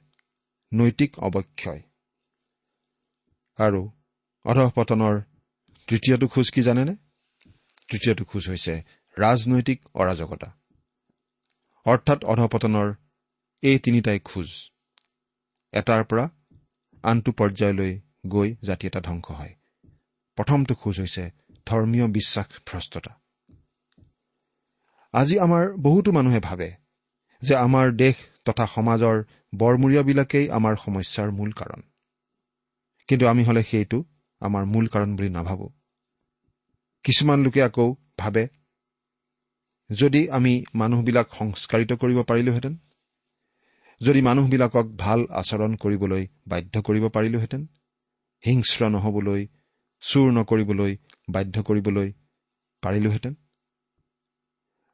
নৈতিক 0.72 1.18
অৱক্ষয়। 1.18 1.82
আৰু 3.58 3.80
অধঃপতনৰ 4.44 5.14
তৃতীয়টো 5.88 6.26
খোজ 6.28 6.46
কি 6.50 6.62
জানেনে? 6.62 6.94
তৃতীয়টো 7.88 8.24
খোজ 8.24 8.48
হৈছে 8.48 8.82
ৰাজনৈতিক 9.18 9.78
অৰাজকতা। 9.94 10.48
অৰ্থাৎ 11.86 12.24
অধপতনৰ 12.24 12.94
এই 13.62 13.78
তিনিটাই 13.78 14.20
খোজ। 14.20 14.70
এটাৰ 15.72 16.04
পৰা 16.04 16.30
আনটো 17.02 17.32
পৰ্যায়লৈ 17.32 18.00
গৈ 18.26 18.56
জাতি 18.62 18.86
এটা 18.86 19.00
ধ্বংস 19.00 19.30
হয়। 19.30 19.54
প্ৰথমটো 20.36 20.74
খোজ 20.74 21.00
হৈছে 21.00 21.30
ধৰ্মীয় 21.66 22.06
বিশ্বাস 22.06 22.46
ভ্ৰষ্টতা। 22.66 23.12
আজি 25.12 25.38
আমাৰ 25.38 25.76
বহুতো 25.76 26.12
মানুহে 26.12 26.40
ভাবে 26.40 26.72
যে 27.42 27.56
আমাৰ 27.56 27.90
দেশ 27.96 28.14
তথা 28.44 28.66
সমাজৰ 28.66 29.24
বৰমূৰীয়াবিলাকেই 29.54 30.50
আমাৰ 30.50 30.76
সমস্যাৰ 30.76 31.30
মূল 31.30 31.52
কাৰণ। 31.52 31.82
কিন্তু 33.08 33.26
আমি 33.26 33.44
হলে 33.44 33.62
সেইটো 33.62 34.04
আমাৰ 34.40 34.64
মূল 34.64 34.86
কাৰণ 34.86 35.16
বুলি 35.16 35.28
নাভাবোঁ। 35.28 35.68
কিছুমান 37.06 37.38
লোকে 37.40 37.60
আকৌ 37.62 37.94
ভাবে 38.18 38.48
যদি 39.90 40.30
আমি 40.30 40.52
মানুহবিলাক 40.74 41.26
সংস্কাৰিত 41.34 41.92
কৰিব 41.92 42.18
পাৰিলোহেঁতেন 42.22 42.74
যদি 44.00 44.20
মানুহবিলাকক 44.22 44.86
ভাল 44.98 45.20
আচৰণ 45.30 45.76
কৰিবলৈ 45.76 46.26
বাধ্য 46.46 46.82
কৰিব 46.82 47.04
পাৰিলোহেঁতেন 47.08 47.62
হিংস্ৰ 48.44 48.88
নহবলৈ 48.88 49.46
চুৰ 50.00 50.32
নকৰিবলৈ 50.32 50.92
বাধ্য 51.28 51.62
কৰিবলৈ 51.62 52.12
পাৰিলোহেঁতেন 52.82 53.34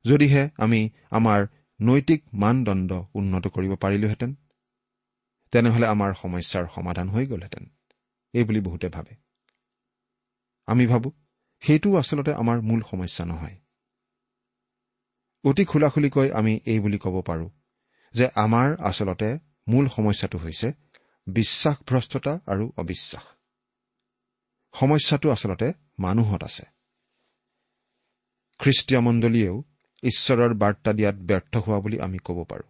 যদিহে 0.05 0.51
আমি 0.59 0.91
আমাৰ 1.11 1.41
নৈতিক 1.81 2.21
মানদণ্ড 2.35 2.91
উন্নত 3.15 3.47
কৰিব 3.47 3.73
পাৰিলোহেঁতেন 3.75 4.31
তেনেহলে 5.53 5.87
আমাৰ 5.87 6.11
সমস্যাৰ 6.15 6.65
সমাধান 6.75 7.09
হৈ 7.09 7.27
গ'লহেঁতেন। 7.27 7.65
এইবুলি 8.33 8.61
বহুতে 8.61 8.89
ভাবে। 8.89 9.15
আমি 10.69 10.87
ভাবো 10.87 11.09
সেইটোও 11.63 11.97
আচলতে 11.97 12.33
আমাৰ 12.33 12.61
মূল 12.61 12.81
সমস্যা 12.91 13.25
নহয়। 13.25 13.57
অতি 15.45 15.65
খোলাখুলিকৈ 15.65 16.31
আমি 16.31 16.61
এই 16.67 16.81
বুলি 16.81 16.99
ক'ব 16.99 17.23
পাৰোঁ 17.23 17.51
যে 18.15 18.27
আমাৰ 18.35 18.69
আচলতে 18.81 19.39
মূল 19.69 19.89
সমস্যাটো 19.89 20.39
হৈছে 20.39 20.73
বিশ্বাসভ্ৰষ্টতা 21.27 22.33
আৰু 22.47 22.73
অবিশ্বাস। 22.77 23.25
সমস্যাটো 24.75 25.31
আচলতে 25.31 25.73
মানুহত 25.99 26.43
আছে। 26.45 26.65
খ্ৰীষ্টীয় 28.61 29.01
মণ্ডলীয়েও 29.01 29.63
ঈশ্বৰৰ 30.03 30.53
বাৰ্তা 30.55 30.93
দিয়াত 30.93 31.15
ব্যৰ্থ 31.15 31.57
হোৱা 31.57 31.79
বুলি 31.81 32.01
আমি 32.01 32.19
ক'ব 32.19 32.45
পাৰোঁ। 32.45 32.69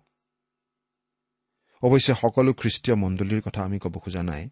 অৱশ্যে 1.83 2.15
সকলো 2.15 2.53
খ্ৰীষ্টীয় 2.53 2.97
মণ্ডলীৰ 2.97 3.41
কথা 3.41 3.61
আমি 3.65 3.79
ক'ব 3.79 3.95
খোজা 3.99 4.23
নাই 4.23 4.49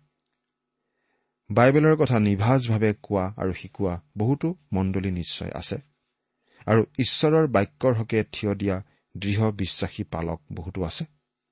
বাইবেলৰ 1.50 1.96
কথা 1.96 2.18
নিভাজভাৱে 2.20 2.94
কোৱা 3.02 3.34
আৰু 3.36 3.52
শিকোৱা 3.52 4.00
বহুতো 4.18 4.56
মণ্ডলী 4.72 5.10
নিশ্চয় 5.10 5.50
আছে। 5.50 5.78
আৰু 6.66 6.84
ঈশ্বৰৰ 6.98 7.46
বাক্যৰ 7.46 7.94
হকে 7.94 8.24
থিয় 8.32 8.54
দিয়া 8.54 8.82
দৃঢ় 9.16 9.50
বিশ্বাসী 9.52 10.02
পালক 10.02 10.40
বহুতো 10.52 10.84
আছে। 10.84 11.04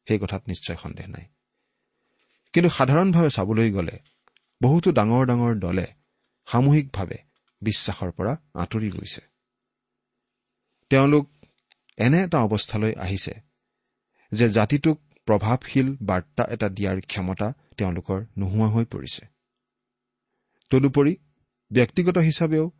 সেই 0.08 0.18
কথাত 0.18 0.42
নিশ্চয় 0.48 0.76
সন্দেহ 0.76 1.06
নাই। 1.06 1.24
কিন্তু 2.52 2.70
সাধাৰণভাৱে 2.70 3.30
চাবলৈ 3.30 3.70
গ'লে 3.70 3.98
বহুতো 4.62 4.92
ডাঙৰ 4.92 5.26
ডাঙৰ 5.26 5.54
দলে 5.54 5.86
সামূহিকভাৱে 6.46 7.18
বিশ্বাসৰ 7.62 8.10
পৰা 8.10 8.36
আঁতৰি 8.54 8.90
গৈছে। 8.90 9.20
তেওঁলোক 10.90 11.30
এনে 11.96 12.22
এটা 12.22 12.38
অৱস্থালৈ 12.38 12.94
আহিছে 12.94 13.34
যে 14.32 14.48
জাতিটোক 14.48 14.98
প্ৰভাৱশীল 15.26 15.96
বাৰ্তা 16.02 16.44
এটা 16.44 16.68
দিয়াৰ 16.68 17.00
ক্ষমতা 17.00 17.52
তেওঁলোকৰ 17.76 18.24
নোহোৱা 18.38 18.68
হৈ 18.68 18.84
পৰিছে। 18.84 19.37
তদুপৰি 20.70 21.16
ব্যক্তিগত 21.72 22.18
হিচাপেও 22.18 22.70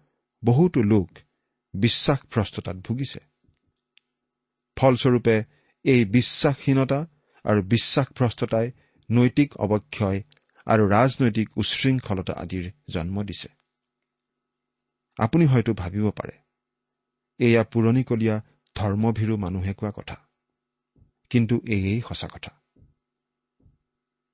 বহুতো 0.45 0.83
লোক 0.83 1.11
বিশ্বাসভ্ৰষ্টতাত 1.75 2.77
ভুগিছে। 2.77 3.21
ফলস্বৰূপে 4.77 5.45
এই 5.85 6.05
বিশ্বাসহীনতা 6.05 7.07
আৰু 7.45 7.63
বিশ্বাসভ্ৰষ্টতাই 7.63 8.73
নৈতিক 9.11 9.57
অৱক্ষয় 9.57 10.23
আৰু 10.67 10.89
ৰাজনৈতিক 10.89 11.59
উচ্ছৃংখলতা 11.59 12.33
আদিৰ 12.33 12.73
জন্ম 12.91 13.23
দিছে। 13.23 13.49
আপুনি 15.19 15.47
হয়তো 15.47 15.75
ভাবিব 15.75 16.11
পাৰে 16.11 16.39
এয়া 17.39 17.65
পুৰণিকলীয়া 17.65 18.43
ধৰ্মভীৰু 18.75 19.37
মানুহে 19.37 19.75
কোৱা 19.75 19.93
কথা। 19.97 20.17
কিন্তু 21.31 21.61
এয়েই 21.67 22.01
সঁচা 22.09 22.29
কথা। 22.29 22.51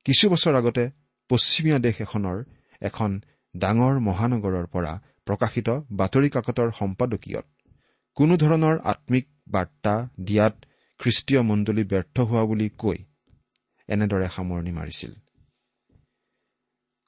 কিছু 0.05 0.31
বছৰ 0.31 0.55
আগতে 0.55 0.91
পশ্চিমীয়া 1.29 1.79
দেশ 1.79 2.01
এখনৰ 2.01 2.45
এখন 2.81 3.21
ডাঙৰ 3.55 3.99
মহানগৰৰ 4.01 4.67
পৰা 4.67 4.93
প্ৰকাশিত 5.25 5.69
বাতৰি 5.93 6.29
কাকতৰ 6.29 6.71
সম্পাদকীয়ত। 6.71 7.47
কোনো 8.17 8.37
ধৰণৰ 8.37 8.77
আম্মিক 8.85 9.27
বাৰ্তা 9.49 9.95
দিয়াত 10.21 10.55
খ্ৰীষ্টীয় 11.01 11.43
মণ্ডলী 11.43 11.85
ব্যৰ্থ 11.85 12.17
হোৱা 12.21 12.45
বুলি 12.45 12.69
কৈ 12.79 12.99
এনেদৰে 13.89 14.29
সামৰণি 14.29 14.73
মাৰিছিল। 14.73 15.13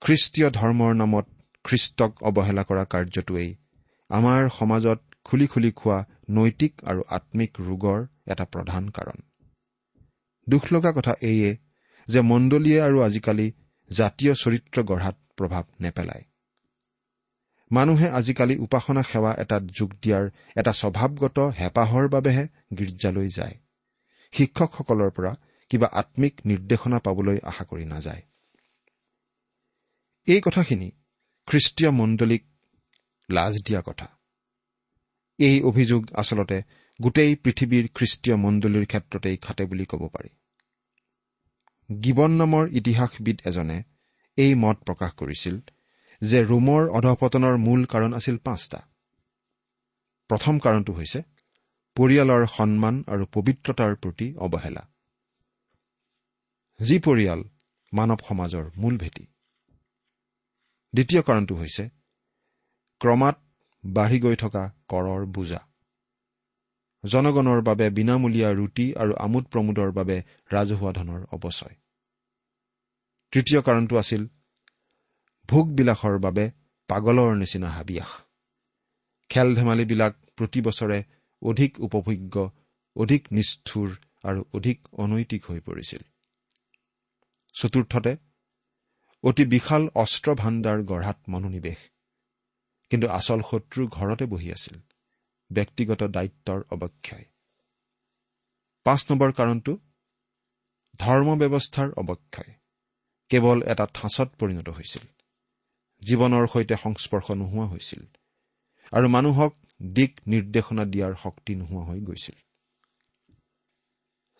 খ্ৰীষ্টীয় 0.03 0.49
ধৰ্মৰ 0.51 0.93
নামত 0.95 1.27
খ্ৰীষ্টক 1.65 2.13
অৱহেলা 2.23 2.63
কৰা 2.63 2.85
কাৰ্যটোৱেই 2.85 3.51
আমাৰ 4.11 4.49
সমাজত 4.49 4.99
খুলি 5.25 5.47
খুলি 5.47 5.71
খোৱা 5.73 5.99
নৈতিক 6.31 6.73
আৰু 6.85 7.01
আম্মিক 7.11 7.53
ৰোগৰ 7.61 8.01
এটা 8.27 8.45
প্ৰধান 8.45 8.89
কাৰণ। 8.89 9.19
দুখ 10.49 10.73
লগা 10.73 10.93
কথা 10.93 11.13
এইয়ে 11.23 11.51
যে 12.09 12.21
মণ্ডলীয়ে 12.21 12.81
আৰু 12.81 12.99
আজিকালি 13.01 13.47
জাতীয় 13.91 14.33
চৰিত্ৰ 14.35 14.83
গঢ়াত 14.83 15.17
প্ৰভাৱ 15.37 15.65
নেপেলায়। 15.81 16.25
মানুহে 17.71 18.09
আজিকালি 18.11 18.57
উপাসনা 18.57 19.03
সেৱা 19.03 19.33
এটাত 19.39 19.63
যোগ 19.63 19.91
দিয়াৰ 20.03 20.25
এটা 20.57 20.73
স্বভাৱগত 20.73 21.39
হেঁপাহৰ 21.39 22.09
বাবেহে 22.09 22.49
গীৰ্জালৈ 22.77 23.29
যায়। 23.29 23.57
শিক্ষকসকলৰ 24.33 25.11
পৰা 25.11 25.33
কিবা 25.71 25.87
আম্মিক 25.87 26.35
নিৰ্দেশনা 26.45 26.99
পাবলৈ 26.99 27.39
আশা 27.43 27.65
কৰি 27.65 27.85
নাযায়। 27.85 28.23
এই 30.27 30.41
কথাখিনি 30.41 30.91
খ্ৰীষ্টীয় 31.47 31.91
মণ্ডলীক 31.91 32.43
লাজ 33.31 33.55
দিয়া 33.63 33.83
কথা। 33.87 34.07
এই 35.39 35.63
অভিযোগ 35.63 36.03
আচলতে 36.15 36.63
গোটেই 37.03 37.37
পৃথিৱীৰ 37.37 37.89
খ্ৰীষ্টীয় 37.95 38.37
মণ্ডলীৰ 38.37 38.87
ক্ষেত্ৰতেই 38.87 39.37
খাটে 39.37 39.65
বুলি 39.65 39.85
ক'ব 39.85 40.09
পাৰি। 40.09 40.29
গিবন 42.03 42.31
নামৰ 42.31 42.69
ইতিহাসবিদ 42.73 43.43
এজনে 43.45 43.83
এই 44.37 44.55
মত 44.55 44.77
প্ৰকাশ 44.87 45.13
কৰিছিল 45.13 45.61
যে 46.23 46.45
ৰোমৰ 46.45 46.83
অধপতনৰ 46.89 47.57
মূল 47.57 47.85
কাৰণ 47.85 48.15
আছিল 48.15 48.37
পাঁচটা। 48.39 48.79
প্ৰথম 50.29 50.59
কাৰণটো 50.59 50.93
হৈছে 50.93 51.21
পৰিয়ালৰ 51.97 52.47
সন্মান 52.47 53.05
আৰু 53.07 53.25
পবিত্ৰতাৰ 53.27 53.97
প্ৰতি 53.97 54.35
অৱহেলা। 54.39 54.83
যি 56.81 56.99
পৰিয়াল 56.99 57.41
মানৱ 57.93 58.21
সমাজৰ 58.29 58.65
মূল 58.77 58.99
ভেটি। 58.99 59.25
দ্বিতীয় 60.95 61.23
কাৰণটো 61.23 61.55
হৈছে 61.55 61.89
ক্ৰমাৎ 63.01 63.37
বাঢ়ি 63.87 64.19
গৈ 64.21 64.37
থকা 64.37 64.65
কৰৰ 64.89 65.27
বোজা। 65.27 65.61
জনগণৰ 67.05 67.61
বাবে 67.63 67.91
বিনামূলীয়া 67.91 68.51
ৰুটি 68.53 68.95
আৰু 68.95 69.13
আমোদ 69.19 69.45
প্ৰমোদৰ 69.45 69.91
বাবে 69.93 70.17
ৰাজহুৱা 70.53 70.93
ধনৰ 70.93 71.21
অৱচয় 71.33 71.77
তৃতীয় 73.33 73.61
কাৰণটো 73.61 73.97
আছিল 73.97 74.23
ভোগবিলাসৰ 75.49 76.19
বাবে 76.19 76.51
পাগলৰ 76.89 77.37
নিচিনা 77.37 77.71
হাবিয়াস। 77.71 78.09
খেল 79.29 79.55
ধেমালিবিলাক 79.55 80.15
প্ৰতি 80.37 80.61
বছৰে 80.61 81.05
অধিক 81.43 81.81
উপভোগ্য 81.81 82.51
অধিক 82.97 83.27
নিষ্ঠুৰ 83.33 83.97
আৰু 84.25 84.45
অধিক 84.55 84.89
অনৈতিক 84.93 85.45
হৈ 85.45 85.61
পৰিছিল। 85.61 86.03
চতুৰ্থতে 87.55 88.17
অতি 89.23 89.45
বিশাল 89.45 89.89
অস্ত্ৰ 89.95 90.35
ভাণ্ডাৰ 90.35 90.83
গঢ়াত 90.83 91.19
মনোনিৱেশ। 91.29 91.79
কিন্তু 92.91 93.07
আচল 93.09 93.41
শত্ৰু 93.51 93.89
ঘৰতে 93.89 94.27
বহি 94.27 94.53
আছিল 94.53 94.81
ব্যক্তিগত 95.53 96.03
দায়িত্বৰ 96.03 96.63
অৱক্ষয়। 96.71 97.25
পাঁচ 98.85 99.11
নম্বৰ 99.11 99.33
কাৰণটো 99.33 99.79
ধৰ্ম 100.99 101.29
ব্যৱস্থাৰ 101.39 101.89
অৱক্ষয়। 101.93 102.55
কেৱল 103.29 103.63
এটা 103.63 103.87
ঠাঁচত 103.95 104.29
পৰিণত 104.39 104.69
হৈছিল। 104.69 105.16
জীৱনৰ 106.03 106.47
সৈতে 106.47 106.77
সংস্পৰ্শ 106.77 107.27
নোহোৱা 107.31 107.67
হৈছিল। 107.67 108.03
আৰু 108.93 109.09
মানুহক 109.09 109.53
দিক 109.81 110.13
নিৰ্দেশনা 110.27 110.85
দিয়াৰ 110.85 111.15
শক্তি 111.23 111.55
নোহোৱা 111.55 111.85
হৈ 111.87 112.01
গৈছিল। 112.01 112.37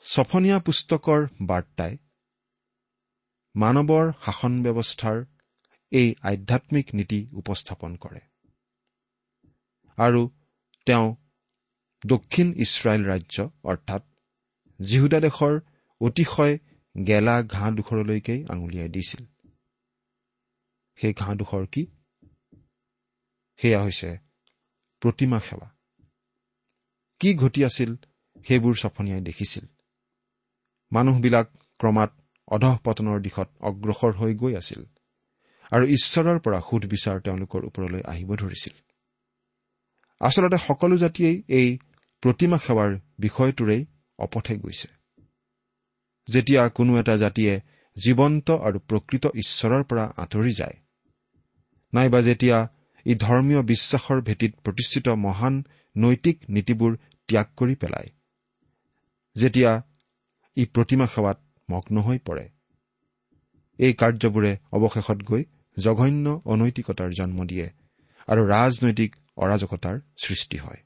ছফনীয়া 0.05 0.59
পুস্তকৰ 0.59 1.21
বাৰ্তাই 1.41 1.97
মানৱৰ 3.55 4.13
শাসন 4.25 4.63
ব্যৱস্থাৰ 4.63 5.25
এই 5.93 6.15
আধ্যাত্মিক 6.23 6.87
নীতি 6.95 7.21
উপস্থাপন 7.33 7.97
কৰে। 7.97 8.21
আৰু 9.99 10.23
তেওঁ 10.87 11.07
দক্ষিণ 12.05 12.53
ইছৰাইল 12.57 13.03
ৰাজ্য 13.05 13.37
অৰ্থাৎ 13.65 14.03
জিহুদা 14.81 15.21
দেশৰ 15.21 15.55
অতিশয় 16.01 16.59
গেলা 16.95 17.43
ঘাঁহডোখৰলৈকেই 17.43 18.45
আঙুলিয়াই 18.49 18.89
দিছিল। 18.89 19.23
সেই 20.99 21.13
ঘাঁহডোখৰ 21.13 21.67
কি? 21.73 21.87
সেয়া 23.61 23.83
হৈছে 23.83 24.19
প্ৰতিমা 25.03 25.41
সেৱা। 25.41 25.69
কি 27.21 27.35
ঘটি 27.35 27.65
আছিল 27.65 27.97
সেইবোৰ 28.47 28.75
চফনীয়াই 28.77 29.21
দেখিছিল। 29.21 29.65
মানুহবিলাক 30.93 31.47
ক্ৰমাৎ 31.81 32.11
অধঃপতনৰ 32.49 33.21
দিশত 33.21 33.49
অগ্ৰসৰ 33.61 34.13
হৈ 34.13 34.35
গৈ 34.35 34.57
আছিল 34.57 34.81
আৰু 35.73 35.85
ঈশ্বৰৰ 35.87 36.39
পৰা 36.39 36.61
সুধবিচাৰ 36.61 37.21
তেওঁলোকৰ 37.21 37.61
ওপৰলৈ 37.65 38.03
আহিব 38.07 38.35
ধৰিছিল। 38.35 38.75
আচলতে 40.21 40.59
সকলো 40.67 40.97
জাতিয়েই 40.97 41.43
এই 41.49 41.69
প্ৰতিমা 42.23 42.59
সেৱাৰ 42.59 42.91
বিষয়টোৰেই 43.19 43.83
অপথে 44.19 44.55
গৈছে। 44.57 44.89
যেতিয়া 46.29 46.69
কোনো 46.69 46.93
এটা 47.01 47.17
জাতিয়ে 47.17 47.61
জীৱন্ত 47.97 48.51
আৰু 48.51 48.79
প্ৰকৃত 48.79 49.25
ঈশ্বৰৰ 49.35 49.83
পৰা 49.85 50.05
আঁতৰি 50.17 50.53
যায় 50.53 50.77
নাইবা 51.97 52.21
যেতিয়া 52.29 52.59
ই 53.07 53.13
ধৰ্মীয় 53.25 53.61
বিশ্বাসৰ 53.63 54.19
ভেটিত 54.29 54.53
প্ৰতিষ্ঠিত 54.65 55.07
মহান 55.25 55.55
নৈতিক 55.97 56.37
নীতিবোৰ 56.55 56.93
ত্যাগ 57.29 57.49
কৰি 57.57 57.75
পেলায় 57.83 58.11
যেতিয়া 59.37 59.73
ই 60.57 60.65
প্ৰতিমা 60.75 61.07
সেৱাত 61.15 61.39
মগ্ন 61.69 61.97
হৈ 62.07 62.19
পৰে। 62.27 62.45
এই 63.79 63.93
কাৰ্যবোৰে 63.93 64.53
অৱশেষত 64.73 65.19
গৈ 65.31 65.43
জঘন্য 65.77 66.27
অনৈতিকতাৰ 66.45 67.11
জন্ম 67.13 67.39
দিয়ে 67.47 67.67
আৰু 68.29 68.43
ৰাজনৈতিক 68.47 69.11
অৰাজকতাৰ 69.37 69.97
সৃষ্টি 70.19 70.59
হয়। 70.59 70.81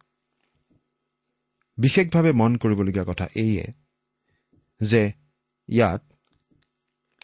বিশেষভাৱে 1.78 2.30
মন 2.32 2.52
কৰিবলগীয়া 2.56 3.04
কথা 3.04 3.26
এইয়ে 3.34 3.66
যে 4.80 5.02
ইয়াত 5.68 6.02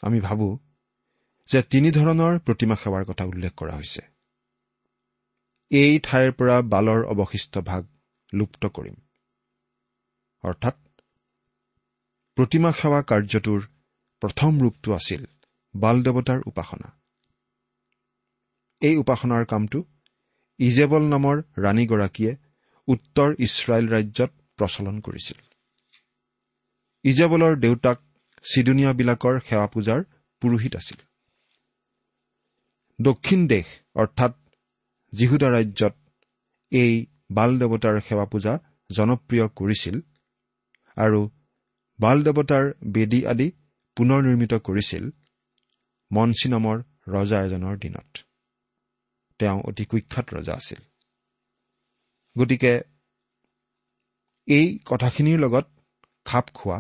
আমি 0.03 0.19
ভাবো 0.21 0.49
যে 1.49 1.63
তিনি 1.63 1.91
ধৰণৰ 1.91 2.39
প্ৰতিমা 2.39 2.77
সেৱাৰ 2.83 3.05
কথা 3.05 3.25
উল্লেখ 3.25 3.53
কৰা 3.57 3.75
হৈছে। 3.77 4.03
এই 5.71 5.99
ঠাইৰ 5.99 6.33
পৰা 6.33 6.57
বালৰ 6.63 7.01
অৱশিষ্ট 7.05 7.59
ভাগ 7.59 7.83
লুপ্ত 8.35 8.67
কৰিম। 8.67 8.97
অৰ্থাৎ 10.45 10.77
প্ৰতিমা 12.37 12.71
সেৱা 12.73 13.01
কাৰ্যটোৰ 13.03 13.61
প্ৰথম 14.23 14.53
ৰূপটো 14.61 14.93
আছিল 14.93 15.23
বাল 15.75 16.03
দেৱতাৰ 16.03 16.41
উপাসনা। 16.47 16.89
এই 18.83 18.97
উপাসনাৰ 18.97 19.45
কামটো 19.45 19.79
ইজেবল 20.59 21.03
নামৰ 21.03 21.37
ৰাণীগৰাকীয়ে 21.59 22.33
উত্তৰ 22.89 23.31
ইছৰাইল 23.39 23.87
ৰাজ্যত 23.89 24.31
প্ৰচলন 24.59 25.01
কৰিছিল। 25.01 25.39
ইজেবলৰ 27.05 27.53
দেউতাক 27.57 27.99
চিডুনিয়াবিলাকৰ 28.45 29.35
সেৱা 29.41 29.67
পূজাৰ 29.67 30.01
পুৰোহিত 30.43 30.77
আছিল। 30.77 30.99
দক্ষিণ 32.99 33.41
দেশ 33.47 33.67
অৰ্থাৎ 33.95 34.33
জিহুদা 35.13 35.49
ৰাজ্যত 35.51 35.95
এই 36.73 36.93
বাল 37.31 37.51
দেৱতাৰ 37.59 37.97
সেৱা 38.01 38.25
পূজা 38.25 38.55
জনপ্ৰিয় 38.91 39.47
কৰিছিল 39.57 39.97
আৰু 40.97 41.21
বাল 41.99 42.23
দেৱতাৰ 42.23 42.65
বেদী 42.93 43.21
আদি 43.27 43.49
পুনৰ 43.97 44.21
নিৰ্মিত 44.23 44.53
কৰিছিল 44.61 45.05
মঞ্চী 46.11 46.49
নামৰ 46.49 46.77
ৰজা 47.09 47.39
এজনৰ 47.47 47.77
দিনত। 47.79 48.11
তেওঁ 49.41 49.59
অতি 49.61 49.85
কুখ্যাত 49.85 50.27
ৰজা 50.35 50.55
আছিল। 50.55 50.81
গতিকে 52.37 52.73
এই 54.49 54.67
কথাখিনিৰ 54.85 55.39
লগত 55.39 55.67
খাপ 56.27 56.47
খোৱা 56.55 56.79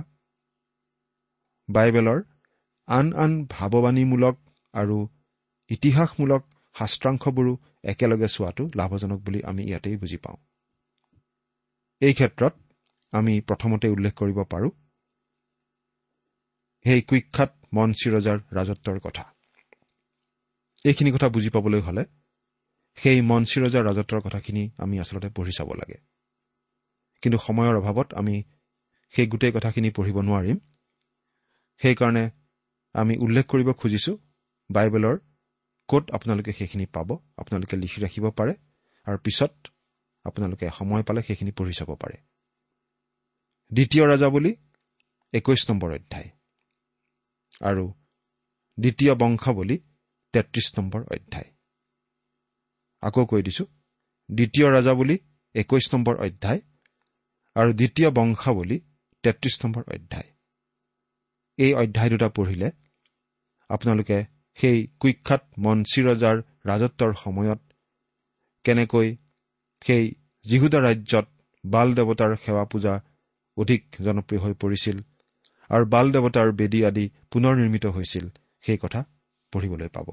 বাইবেলৰ 1.68 2.20
আন 2.88 3.06
আন 3.12 3.32
ভাৱবাণীমূলক 3.46 4.36
আৰু 4.74 4.98
ইতিহাসমূলক 5.70 6.42
শাস্ত্ৰাংশবোৰো 6.74 7.52
একেলগে 7.84 8.28
চোৱাটো 8.28 8.68
লাভজনক 8.74 9.18
বুলি 9.18 9.40
আমি 9.44 9.62
ইয়াতেই 9.64 9.96
বুজি 9.96 10.16
পাওঁ। 10.16 10.36
এই 12.00 12.14
ক্ষেত্ৰত 12.14 12.54
আমি 13.12 13.40
প্ৰথমতে 13.40 13.86
উল্লেখ 13.88 14.14
কৰিব 14.14 14.38
পাৰোঁ 14.42 14.70
সেই 16.84 17.00
কুখ্যাত 17.02 17.50
মঞ্চী 17.72 18.08
ৰজাৰ 18.10 18.38
ৰাজত্বৰ 18.52 18.98
কথা। 19.00 19.24
এইখিনি 20.84 21.10
কথা 21.12 21.28
বুজি 21.28 21.50
পাবলৈ 21.50 21.80
হ'লে 21.80 22.04
সেই 22.98 23.20
মঞ্চী 23.20 23.60
ৰজাৰ 23.60 23.82
ৰাজত্বৰ 23.84 24.20
কথাখিনি 24.20 24.70
আমি 24.78 25.00
আচলতে 25.00 25.28
পঢ়ি 25.28 25.52
চাব 25.58 25.72
লাগে। 25.72 25.98
কিন্তু 27.22 27.38
সময়ৰ 27.38 27.74
অভাৱত 27.76 28.14
আমি 28.14 28.42
সেই 29.14 29.26
গোটেই 29.26 29.52
কথাখিনি 29.52 29.90
পঢ়িব 29.90 30.20
নোৱাৰিম। 30.20 30.58
সেইকাৰণে 31.78 32.30
আমি 32.94 33.14
উল্লেখ 33.16 33.44
কৰিব 33.46 33.72
খুজিছোঁ 33.72 34.16
বাইবেলৰ 34.70 35.16
ক'ত 35.88 36.04
আপোনালোকে 36.10 36.52
সেইখিনি 36.52 36.86
পাব 36.86 37.08
আপোনালোকে 37.36 37.76
লিখি 37.76 37.98
ৰাখিব 38.02 38.24
পাৰে 38.30 38.52
আৰু 39.06 39.18
পিছত 39.18 39.52
আপোনালোকে 40.24 40.66
সময় 40.68 41.02
পালে 41.02 41.20
সেইখিনি 41.22 41.52
পঢ়ি 41.52 41.72
চাব 41.72 41.90
পাৰে। 41.94 42.16
দ্বিতীয় 43.72 44.04
ৰজা 44.06 44.28
বুলি 44.28 44.52
একৈশ 45.32 45.70
নম্বৰ 45.70 45.90
অধ্যায়। 45.94 46.28
আৰু 47.60 47.84
দ্বিতীয় 48.78 49.14
বংশাৱলী 49.14 49.76
তেত্ৰিশ 50.34 50.66
নম্বৰ 50.78 51.02
অধ্যায়। 51.02 51.48
আকৌ 53.02 53.26
কৈ 53.26 53.42
দিছো 53.42 53.64
দ্বিতীয় 54.28 54.66
ৰজা 54.70 54.92
বুলি 54.94 55.16
একৈশ 55.54 55.94
নম্বৰ 55.94 56.14
অধ্যায় 56.16 56.60
আৰু 57.56 57.70
দ্বিতীয় 57.72 58.08
বংশাৱলী 58.10 58.80
তেত্ৰিশ 59.24 59.54
নম্বৰ 59.64 59.82
অধ্যায়। 59.94 60.28
এই 61.58 61.72
অধ্যায় 61.74 62.10
দুটা 62.10 62.28
পঢ়িলে 62.28 62.68
আপোনালোকে 63.68 64.35
সেই 64.58 64.78
কুখ্যাত 65.00 65.42
মঞ্চী 65.58 66.00
ৰজাৰ 66.02 66.36
ৰাজত্বৰ 66.66 67.12
সময়ত 67.24 67.60
কেনেকৈ 68.64 69.08
সেই 69.82 70.04
জিহুদা 70.44 70.78
ৰাজ্যত 70.80 71.26
বাল 71.64 71.88
দেৱতাৰ 71.98 72.32
সেৱা 72.44 72.64
পূজা 72.72 72.94
অধিক 73.56 73.82
জনপ্ৰিয় 74.06 74.40
হৈ 74.40 74.54
পৰিছিল 74.62 74.96
আৰু 75.70 75.84
বাল 75.86 76.06
দেৱতাৰ 76.12 76.48
বেদী 76.52 76.80
আদি 76.84 77.04
পুনৰ 77.30 77.54
নিৰ্মিত 77.56 77.86
হৈছিল 77.86 78.26
সেই 78.64 78.78
কথা 78.78 79.00
পঢ়িবলৈ 79.52 79.88
পাব। 79.88 80.08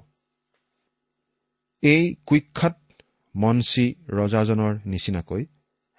এই 1.83 2.03
কুখ্যাত 2.27 2.75
মঞ্চী 3.35 3.85
ৰজাজনৰ 4.09 4.73
নিচিনাকৈ 4.85 5.43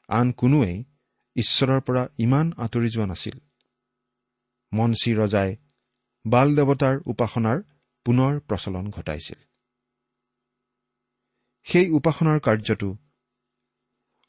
আন 0.09 0.27
কোনোৱেই 0.33 0.77
ঈশ্বৰৰ 1.37 1.81
পৰা 1.81 2.03
ইমান 2.19 2.47
আঁতৰি 2.57 2.89
যোৱা 2.89 3.07
নাছিল। 3.07 3.37
মঞ্চী 4.73 5.11
ৰজাই 5.15 5.51
বাল 6.25 6.49
দেৱতাৰ 6.57 6.97
উপাসনাৰ 7.07 7.59
পুনৰ 8.07 8.41
প্ৰচলন 8.41 8.91
ঘটাইছিল। 8.91 9.39
সেই 11.67 11.87
উপাসনাৰ 11.91 12.41
কাৰ্যটো 12.41 12.89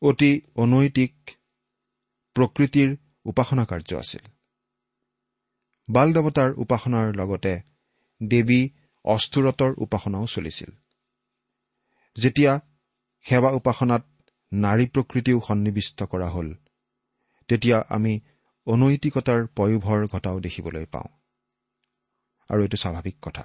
অতি 0.02 0.32
অনৈতিক 0.56 1.16
প্ৰকৃতিৰ 2.36 2.90
উপাসনা 3.26 3.66
কাৰ্য 3.66 3.98
আছিল। 3.98 4.24
বাল 5.90 6.14
দেৱতাৰ 6.14 6.52
উপাসনাৰ 6.58 7.08
লগতে 7.16 7.54
দেৱী 8.22 8.62
অস্থুৰতৰ 9.06 9.72
উপাসনাও 9.78 10.26
চলিছিল। 10.26 10.72
যেতিয়া 12.16 12.54
সেৱা 13.26 13.50
উপাসনাত 13.50 14.04
নাৰী 14.52 14.86
প্ৰকৃতিও 14.88 15.40
সন্নিৱিষ্ট 15.40 16.04
কৰা 16.04 16.30
হ'ল 16.30 16.50
তেতিয়া 17.50 17.78
আমি 17.90 18.14
অনৈতিকতাৰ 18.68 19.48
পয়োভৰ 19.56 20.08
ঘটাও 20.08 20.40
দেখিবলৈ 20.40 20.86
পাওঁ। 20.86 21.10
আৰু 22.50 22.62
এইটো 22.62 22.78
স্বাভাৱিক 22.78 23.18
কথা। 23.22 23.44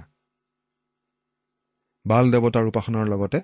বাল 2.11 2.25
দেৱতাৰ 2.35 2.65
উপাসনাৰ 2.67 3.07
লগতে 3.09 3.39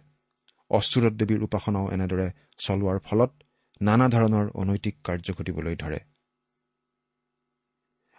অস্থুৰত 0.70 1.14
দেৱীৰ 1.20 1.40
উপাসনাও 1.42 1.86
এনেদৰে 1.90 2.26
চলোৱাৰ 2.58 2.98
ফলত 3.00 3.32
নানা 3.80 4.06
ধৰণৰ 4.08 4.46
অনৈতিক 4.54 4.94
কাৰ্য 5.04 5.34
ঘটিবলৈ 5.38 5.74
ধৰে। 5.82 5.98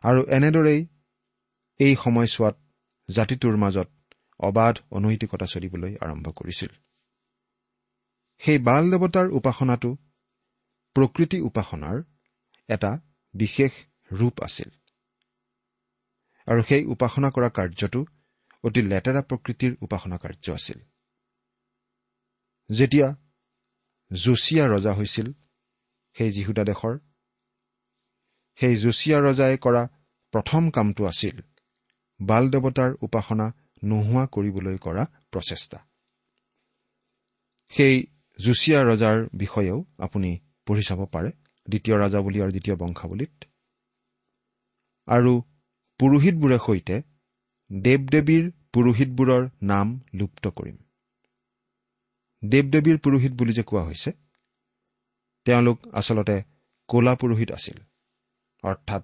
আৰু 0.04 0.22
এনেদৰেই 0.30 0.82
এই 1.80 1.94
সময়ছোৱাত 1.96 2.56
জাতিটোৰ 3.10 3.56
মাজত 3.58 3.90
অবাধ 4.40 4.76
অনৈতিকতা 4.92 5.46
চলিবলৈ 5.46 5.94
আৰম্ভ 6.02 6.26
কৰিছিল। 6.32 6.72
সেই 8.42 8.60
বাল 8.60 8.84
দেৱতাৰ 8.94 9.28
উপাসনাটো 9.32 9.92
প্ৰকৃতি 10.96 11.38
উপাসনাৰ 11.42 11.98
এটা 12.70 12.92
বিশেষ 13.34 13.72
ৰূপ 14.12 14.36
আছিল। 14.44 14.70
আৰু 16.48 16.62
সেই 16.64 16.84
উপাসনা 16.86 17.30
কৰা 17.30 17.50
কাৰ্যটো 17.50 18.02
অতি 18.64 18.82
লেতেৰা 18.82 19.22
প্ৰকৃতিৰ 19.22 19.74
উপাসনা 19.82 20.18
কাৰ্য 20.18 20.46
আছিল। 20.54 20.80
যেতিয়া 22.70 23.08
যোচিয়া 24.12 24.66
ৰজা 24.68 24.94
হৈছিল 24.94 25.28
সেই 26.16 26.32
যীহুদা 26.32 26.64
দেশৰ 26.64 26.94
সেই 28.60 28.76
যোচিয়া 28.78 29.18
ৰজাই 29.20 29.58
কৰা 29.58 29.84
প্ৰথম 30.34 30.70
কামটো 30.70 31.04
আছিল 31.06 31.36
বাল 32.20 32.44
দেৱতাৰ 32.50 32.92
উপাসনা 33.02 33.48
নোহোৱা 33.84 34.24
কৰিবলৈ 34.26 34.78
কৰা 34.78 35.04
প্ৰচেষ্টা। 35.32 35.80
সেই 37.74 37.96
যোচিয়া 38.40 38.80
ৰজাৰ 38.84 39.18
বিষয়েও 39.34 39.80
আপুনি 39.98 40.32
পঢ়ি 40.66 40.84
চাব 40.84 41.02
পাৰে 41.06 41.30
দ্বিতীয় 41.68 41.96
ৰাজাৱলী 41.98 42.40
আৰু 42.42 42.52
দ্বিতীয় 42.52 42.76
বংশাৱলীত। 42.76 43.36
আৰু 45.08 45.34
পুৰোহিতবোৰে 46.00 46.58
সৈতে 46.58 46.96
দেৱ 47.70 48.02
দেৱীৰ 48.06 48.52
পুৰোহিতবোৰৰ 48.74 49.50
নাম 49.62 49.88
লুপ্ত 50.14 50.48
কৰিম। 50.48 50.78
দেৱ 52.44 52.66
দেৱীৰ 52.70 52.98
পুৰোহিত 52.98 53.34
বুলি 53.34 53.54
যে 53.54 53.64
কোৱা 53.64 53.84
হৈছে 53.84 54.12
তেওঁলোক 55.46 55.78
আচলতে 55.94 56.44
কলা 56.90 57.16
পুৰোহিত 57.16 57.52
আছিল। 57.52 57.78
অৰ্থাৎ 58.64 59.04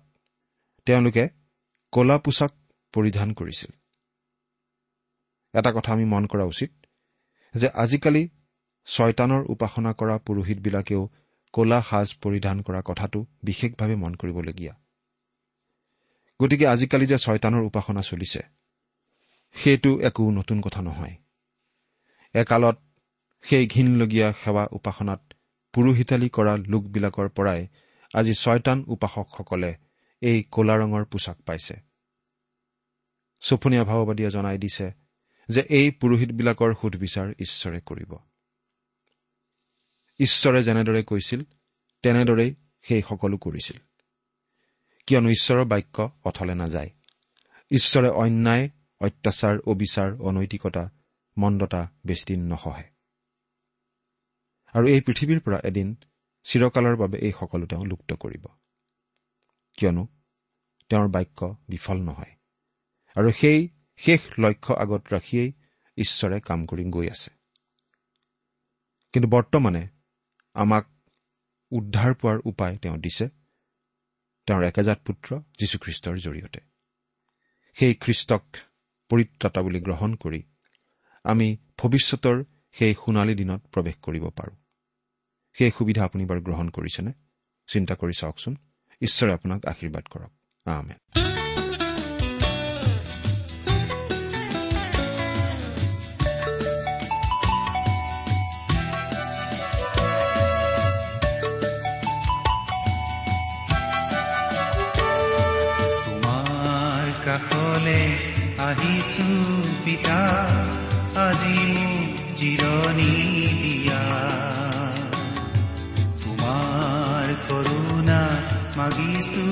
তেওঁলোকে 0.86 1.30
কলা 1.94 2.18
পোছাক 2.18 2.52
পৰিধান 2.94 3.34
কৰিছিল। 3.34 3.72
এটা 5.54 5.72
কথা 5.72 5.92
আমি 5.94 6.06
মন 6.06 6.26
কৰা 6.26 6.44
উচিত 6.44 6.72
যে 7.56 7.68
আজিকালি 7.74 8.30
ছয়তানৰ 8.88 9.44
উপাসনা 9.50 9.94
কৰা 9.94 10.18
পুৰোহিতবিলাকেও 10.18 11.10
কলা 11.54 11.82
সাজ 11.82 12.08
পৰিধান 12.14 12.62
কৰা 12.62 12.82
কথাটো 12.86 13.26
বিশেষভাৱে 13.44 13.96
মন 13.96 14.14
কৰিবলগীয়া। 14.16 14.74
গতিকে 16.42 16.66
আজিকালি 16.68 17.06
যে 17.06 17.18
ছয়তানৰ 17.18 17.64
উপাসনা 17.64 18.02
চলিছে 18.02 18.42
সেইটো 19.54 20.00
একো 20.00 20.32
নতুন 20.32 20.62
কথা 20.62 20.82
নহয়। 20.82 21.16
একালত 22.34 22.78
সেই 23.42 23.68
ঘীনলগীয়া 23.68 24.34
সেৱা 24.44 24.68
উপাসনাত 24.72 25.22
পুৰোহিতালী 25.74 26.30
কৰা 26.30 26.58
লোকবিলাকৰ 26.58 27.30
পৰাই 27.30 27.68
আজি 28.14 28.34
ছয়তান 28.34 28.84
উপাসকসকলে 28.88 29.76
এই 30.22 30.44
কলা 30.44 30.76
ৰঙৰ 30.78 31.04
পোছাক 31.06 31.38
পাইছে। 31.42 31.76
চুফনীয়া 33.42 33.84
ভাৱবাদীয়ে 33.84 34.30
জনাই 34.30 34.58
দিছে 34.58 34.92
যে 35.50 35.62
এই 35.70 35.92
পুৰোহিতবিলাকৰ 35.92 36.74
সুধবিচাৰ 36.82 37.28
ঈশ্বৰে 37.40 37.80
কৰিব। 37.82 38.12
ঈশ্বৰে 40.20 40.64
যেনেদৰে 40.64 41.04
কৈছিল 41.04 41.42
তেনেদৰেই 42.04 42.56
সেই 42.82 43.02
সকলো 43.10 43.38
কৰিছিল। 43.38 43.78
কিয়নো 45.06 45.30
ঈশ্বৰৰ 45.30 45.66
বাক্য 45.66 46.12
অথলে 46.24 46.56
নাযায়। 46.56 46.90
ঈশ্বৰে 47.72 48.10
অন্যায় 48.10 48.70
অত্যাচাৰ 49.00 49.60
অবিচাৰ 49.60 50.22
অনৈতিকতা 50.22 50.92
মন্দতা 51.38 51.92
বেছিদিন 52.06 52.54
নসহে। 52.54 52.84
আৰু 54.74 54.88
এই 54.88 55.02
পৃথিৱীৰ 55.02 55.40
পৰা 55.40 55.60
এদিন 55.64 55.96
চিৰকালৰ 56.44 56.96
বাবে 56.96 57.18
এই 57.18 57.32
সকলো 57.40 57.66
তেওঁ 57.66 57.86
লুপ্ত 57.86 58.14
কৰিব। 58.14 58.46
কিয়নো 59.78 60.08
তেওঁৰ 60.90 61.08
বাক্য 61.08 61.56
বিফল 61.70 62.02
নহয়। 62.02 62.36
আৰু 63.16 63.32
সেই 63.32 63.70
শেষ 63.98 64.40
লক্ষ্য 64.40 64.74
আগত 64.74 65.14
ৰাখিয়েই 65.14 65.54
ঈশ্বৰে 65.98 66.40
কাম 66.40 66.66
কৰি 66.66 66.90
গৈ 66.90 67.10
আছে। 67.10 67.32
কিন্তু 69.14 69.30
বৰ্তমানে 69.30 69.88
আমাক 70.54 70.88
উদ্ধাৰ 71.72 72.14
পোৱাৰ 72.14 72.40
উপায় 72.46 72.78
তেওঁ 72.78 72.98
দিছে। 72.98 73.43
তেওঁৰ 74.46 74.64
একেজাত 74.64 75.00
পুত্ৰ 75.06 75.40
যীশুখ্ৰীষ্টৰ 75.60 76.18
জৰিয়তে। 76.18 76.60
সেই 77.74 77.96
খ্ৰীষ্টক 77.96 78.44
পৰিত্ৰাতা 79.10 79.62
বুলি 79.62 79.80
গ্ৰহণ 79.80 80.16
কৰি 80.16 80.44
আমি 81.24 81.58
ভৱিষ্যতৰ 81.78 82.44
সেই 82.72 82.94
সোণালী 82.94 83.36
দিনত 83.36 83.68
প্ৰৱেশ 83.68 83.96
কৰিব 84.02 84.30
পাৰোঁ। 84.30 84.56
সেই 85.54 85.72
সুবিধা 85.72 86.06
আপুনি 86.06 86.26
বাৰু 86.26 86.42
গ্ৰহণ 86.42 86.70
কৰিছেনে? 86.70 87.14
চিন্তা 87.68 87.96
কৰি 87.96 88.12
চাওকচোন। 88.20 88.56
ঈশ্বৰে 89.02 89.34
আপোনাক 89.34 89.66
আশীৰ্বাদ 89.66 90.04
কৰক। 90.04 90.32
আমেন। 90.66 91.33
আহিছো 108.74 109.30
পিতা 109.86 110.20
আজি 111.24 111.58
মোক 111.74 112.06
জিৰণি 112.40 113.14
দিয়া 113.62 114.04
তোমাৰ 116.22 117.28
কৰোণা 117.48 118.22
মাগিছো 118.78 119.46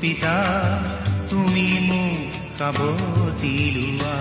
পিতা 0.00 0.36
তুমি 1.30 1.66
মোক 1.88 2.18
কাবতি 2.58 3.54
লোৱা 3.74 4.18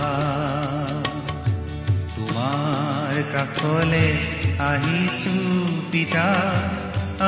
তোমাৰ 2.14 3.14
কাষলে 3.34 4.08
আহিছো 4.70 5.38
পিতা 5.92 6.28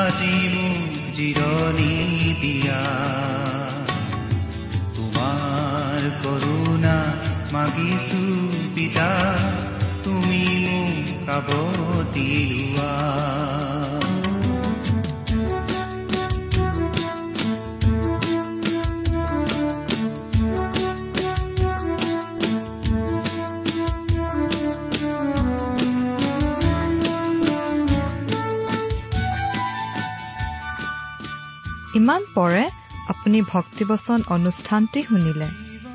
আজি 0.04 0.34
মোক 0.54 0.80
জিৰণি 1.16 1.94
দিয়া 2.40 2.80
কৰোণা 6.10 6.96
মাগিছো 7.52 8.22
পিতা 8.74 9.10
তুমি 10.04 10.42
মোক 10.64 11.26
কাবতি 11.26 12.28
লোৱা। 12.50 12.92
ইমান 31.94 32.22
পৰে 32.34 32.64
আপুনি 33.08 33.42
ভক্তিবচন 33.42 34.22
অনুষ্ঠানটি 34.28 35.02
শুনিলে। 35.02 35.65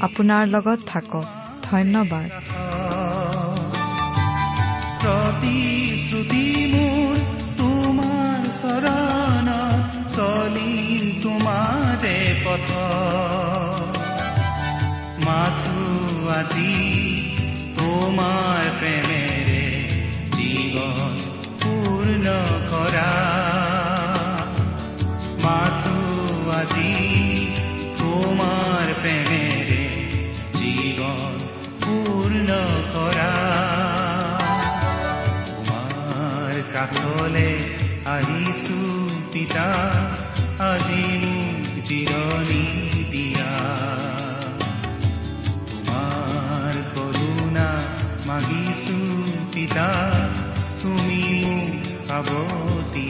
আপোনাৰ 0.00 0.46
লগত 0.46 0.78
থাকক। 0.86 1.24
ধন্যবাদ। 1.62 2.30
প্ৰতিশ্ৰুতি 5.02 6.46
মোৰ 6.72 7.14
তোমাৰ 7.56 8.40
চৰণ 8.62 9.48
চলিম 10.08 11.00
তোমাৰে 11.22 12.16
পথ। 12.44 12.68
মাথো 15.26 15.82
আজি 16.30 16.74
তোমাৰ 17.74 18.62
প্ৰেমেৰে 18.80 19.64
জীৱন 20.32 21.14
পূৰ্ণ 21.62 22.26
কৰা। 22.70 23.10
মাথো 25.42 25.98
আজি 26.50 26.92
তোমাৰ 27.96 28.86
প্ৰেমেৰে 29.02 29.53
জীৱন 31.04 31.34
পূৰ্ণ 31.82 32.48
কৰা 32.92 33.32
তোমাৰ 35.48 36.54
কাষলে 36.74 37.48
আহিছো 38.06 38.78
পিতা 39.32 39.66
আজি 40.64 41.04
মোক 41.22 41.68
জিৰণি 41.88 42.64
দিয়া। 43.12 43.52
তোমাৰ 45.68 46.74
কৰোণা 46.94 47.68
মাগিছো 48.26 48.98
পিতা 49.54 49.88
তুমি 50.82 51.22
মোক 51.42 51.72
সাৱতি 52.08 53.08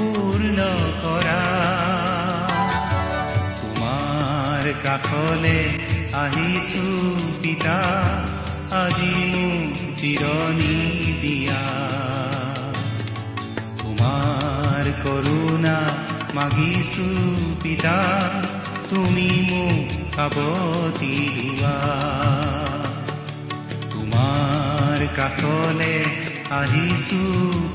পূৰ্ণ 0.00 0.58
কৰা 1.02 1.40
তোমাৰ 3.60 4.64
কাষলে 4.84 5.58
আহিছো 6.20 6.86
পিতা 7.42 7.78
আজি 8.78 9.14
মোক 9.32 9.76
জিৰণি 10.00 10.76
দিয়া 11.22 11.62
তোমাৰ 13.80 14.90
কৰোণা 15.04 15.76
মাগিছো 16.34 17.08
পিতা 17.62 17.96
তুমি 18.90 19.28
মোক 19.50 19.86
সাৱতি 20.14 21.14
লোৱা 21.36 21.76
তোমাৰ 23.92 25.00
কাষলে 25.16 25.94
আহিছো 26.52 27.22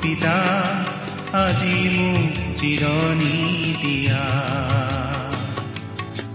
পিতা 0.01 0.37
আজি 1.35 1.77
মোক 1.95 2.35
জিৰণি 2.59 3.37
দিয়া 3.81 4.25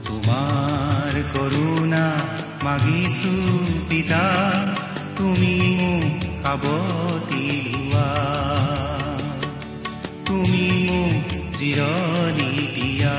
তোমাৰ 0.07 1.15
কৰোণা 1.33 2.05
মাগিছো 2.65 3.35
পিতা 3.89 4.25
তুমি 5.17 5.55
মোক 5.79 6.13
সাৱতি 6.43 7.47
লোৱা 7.67 8.11
তুমি 10.27 10.67
মোক 10.87 11.27
জিৰণি 11.59 12.53
দিয়া 12.77 13.17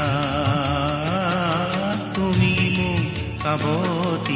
তুমি 2.15 2.54
মোক 2.78 3.06
কাবতি 3.44 4.31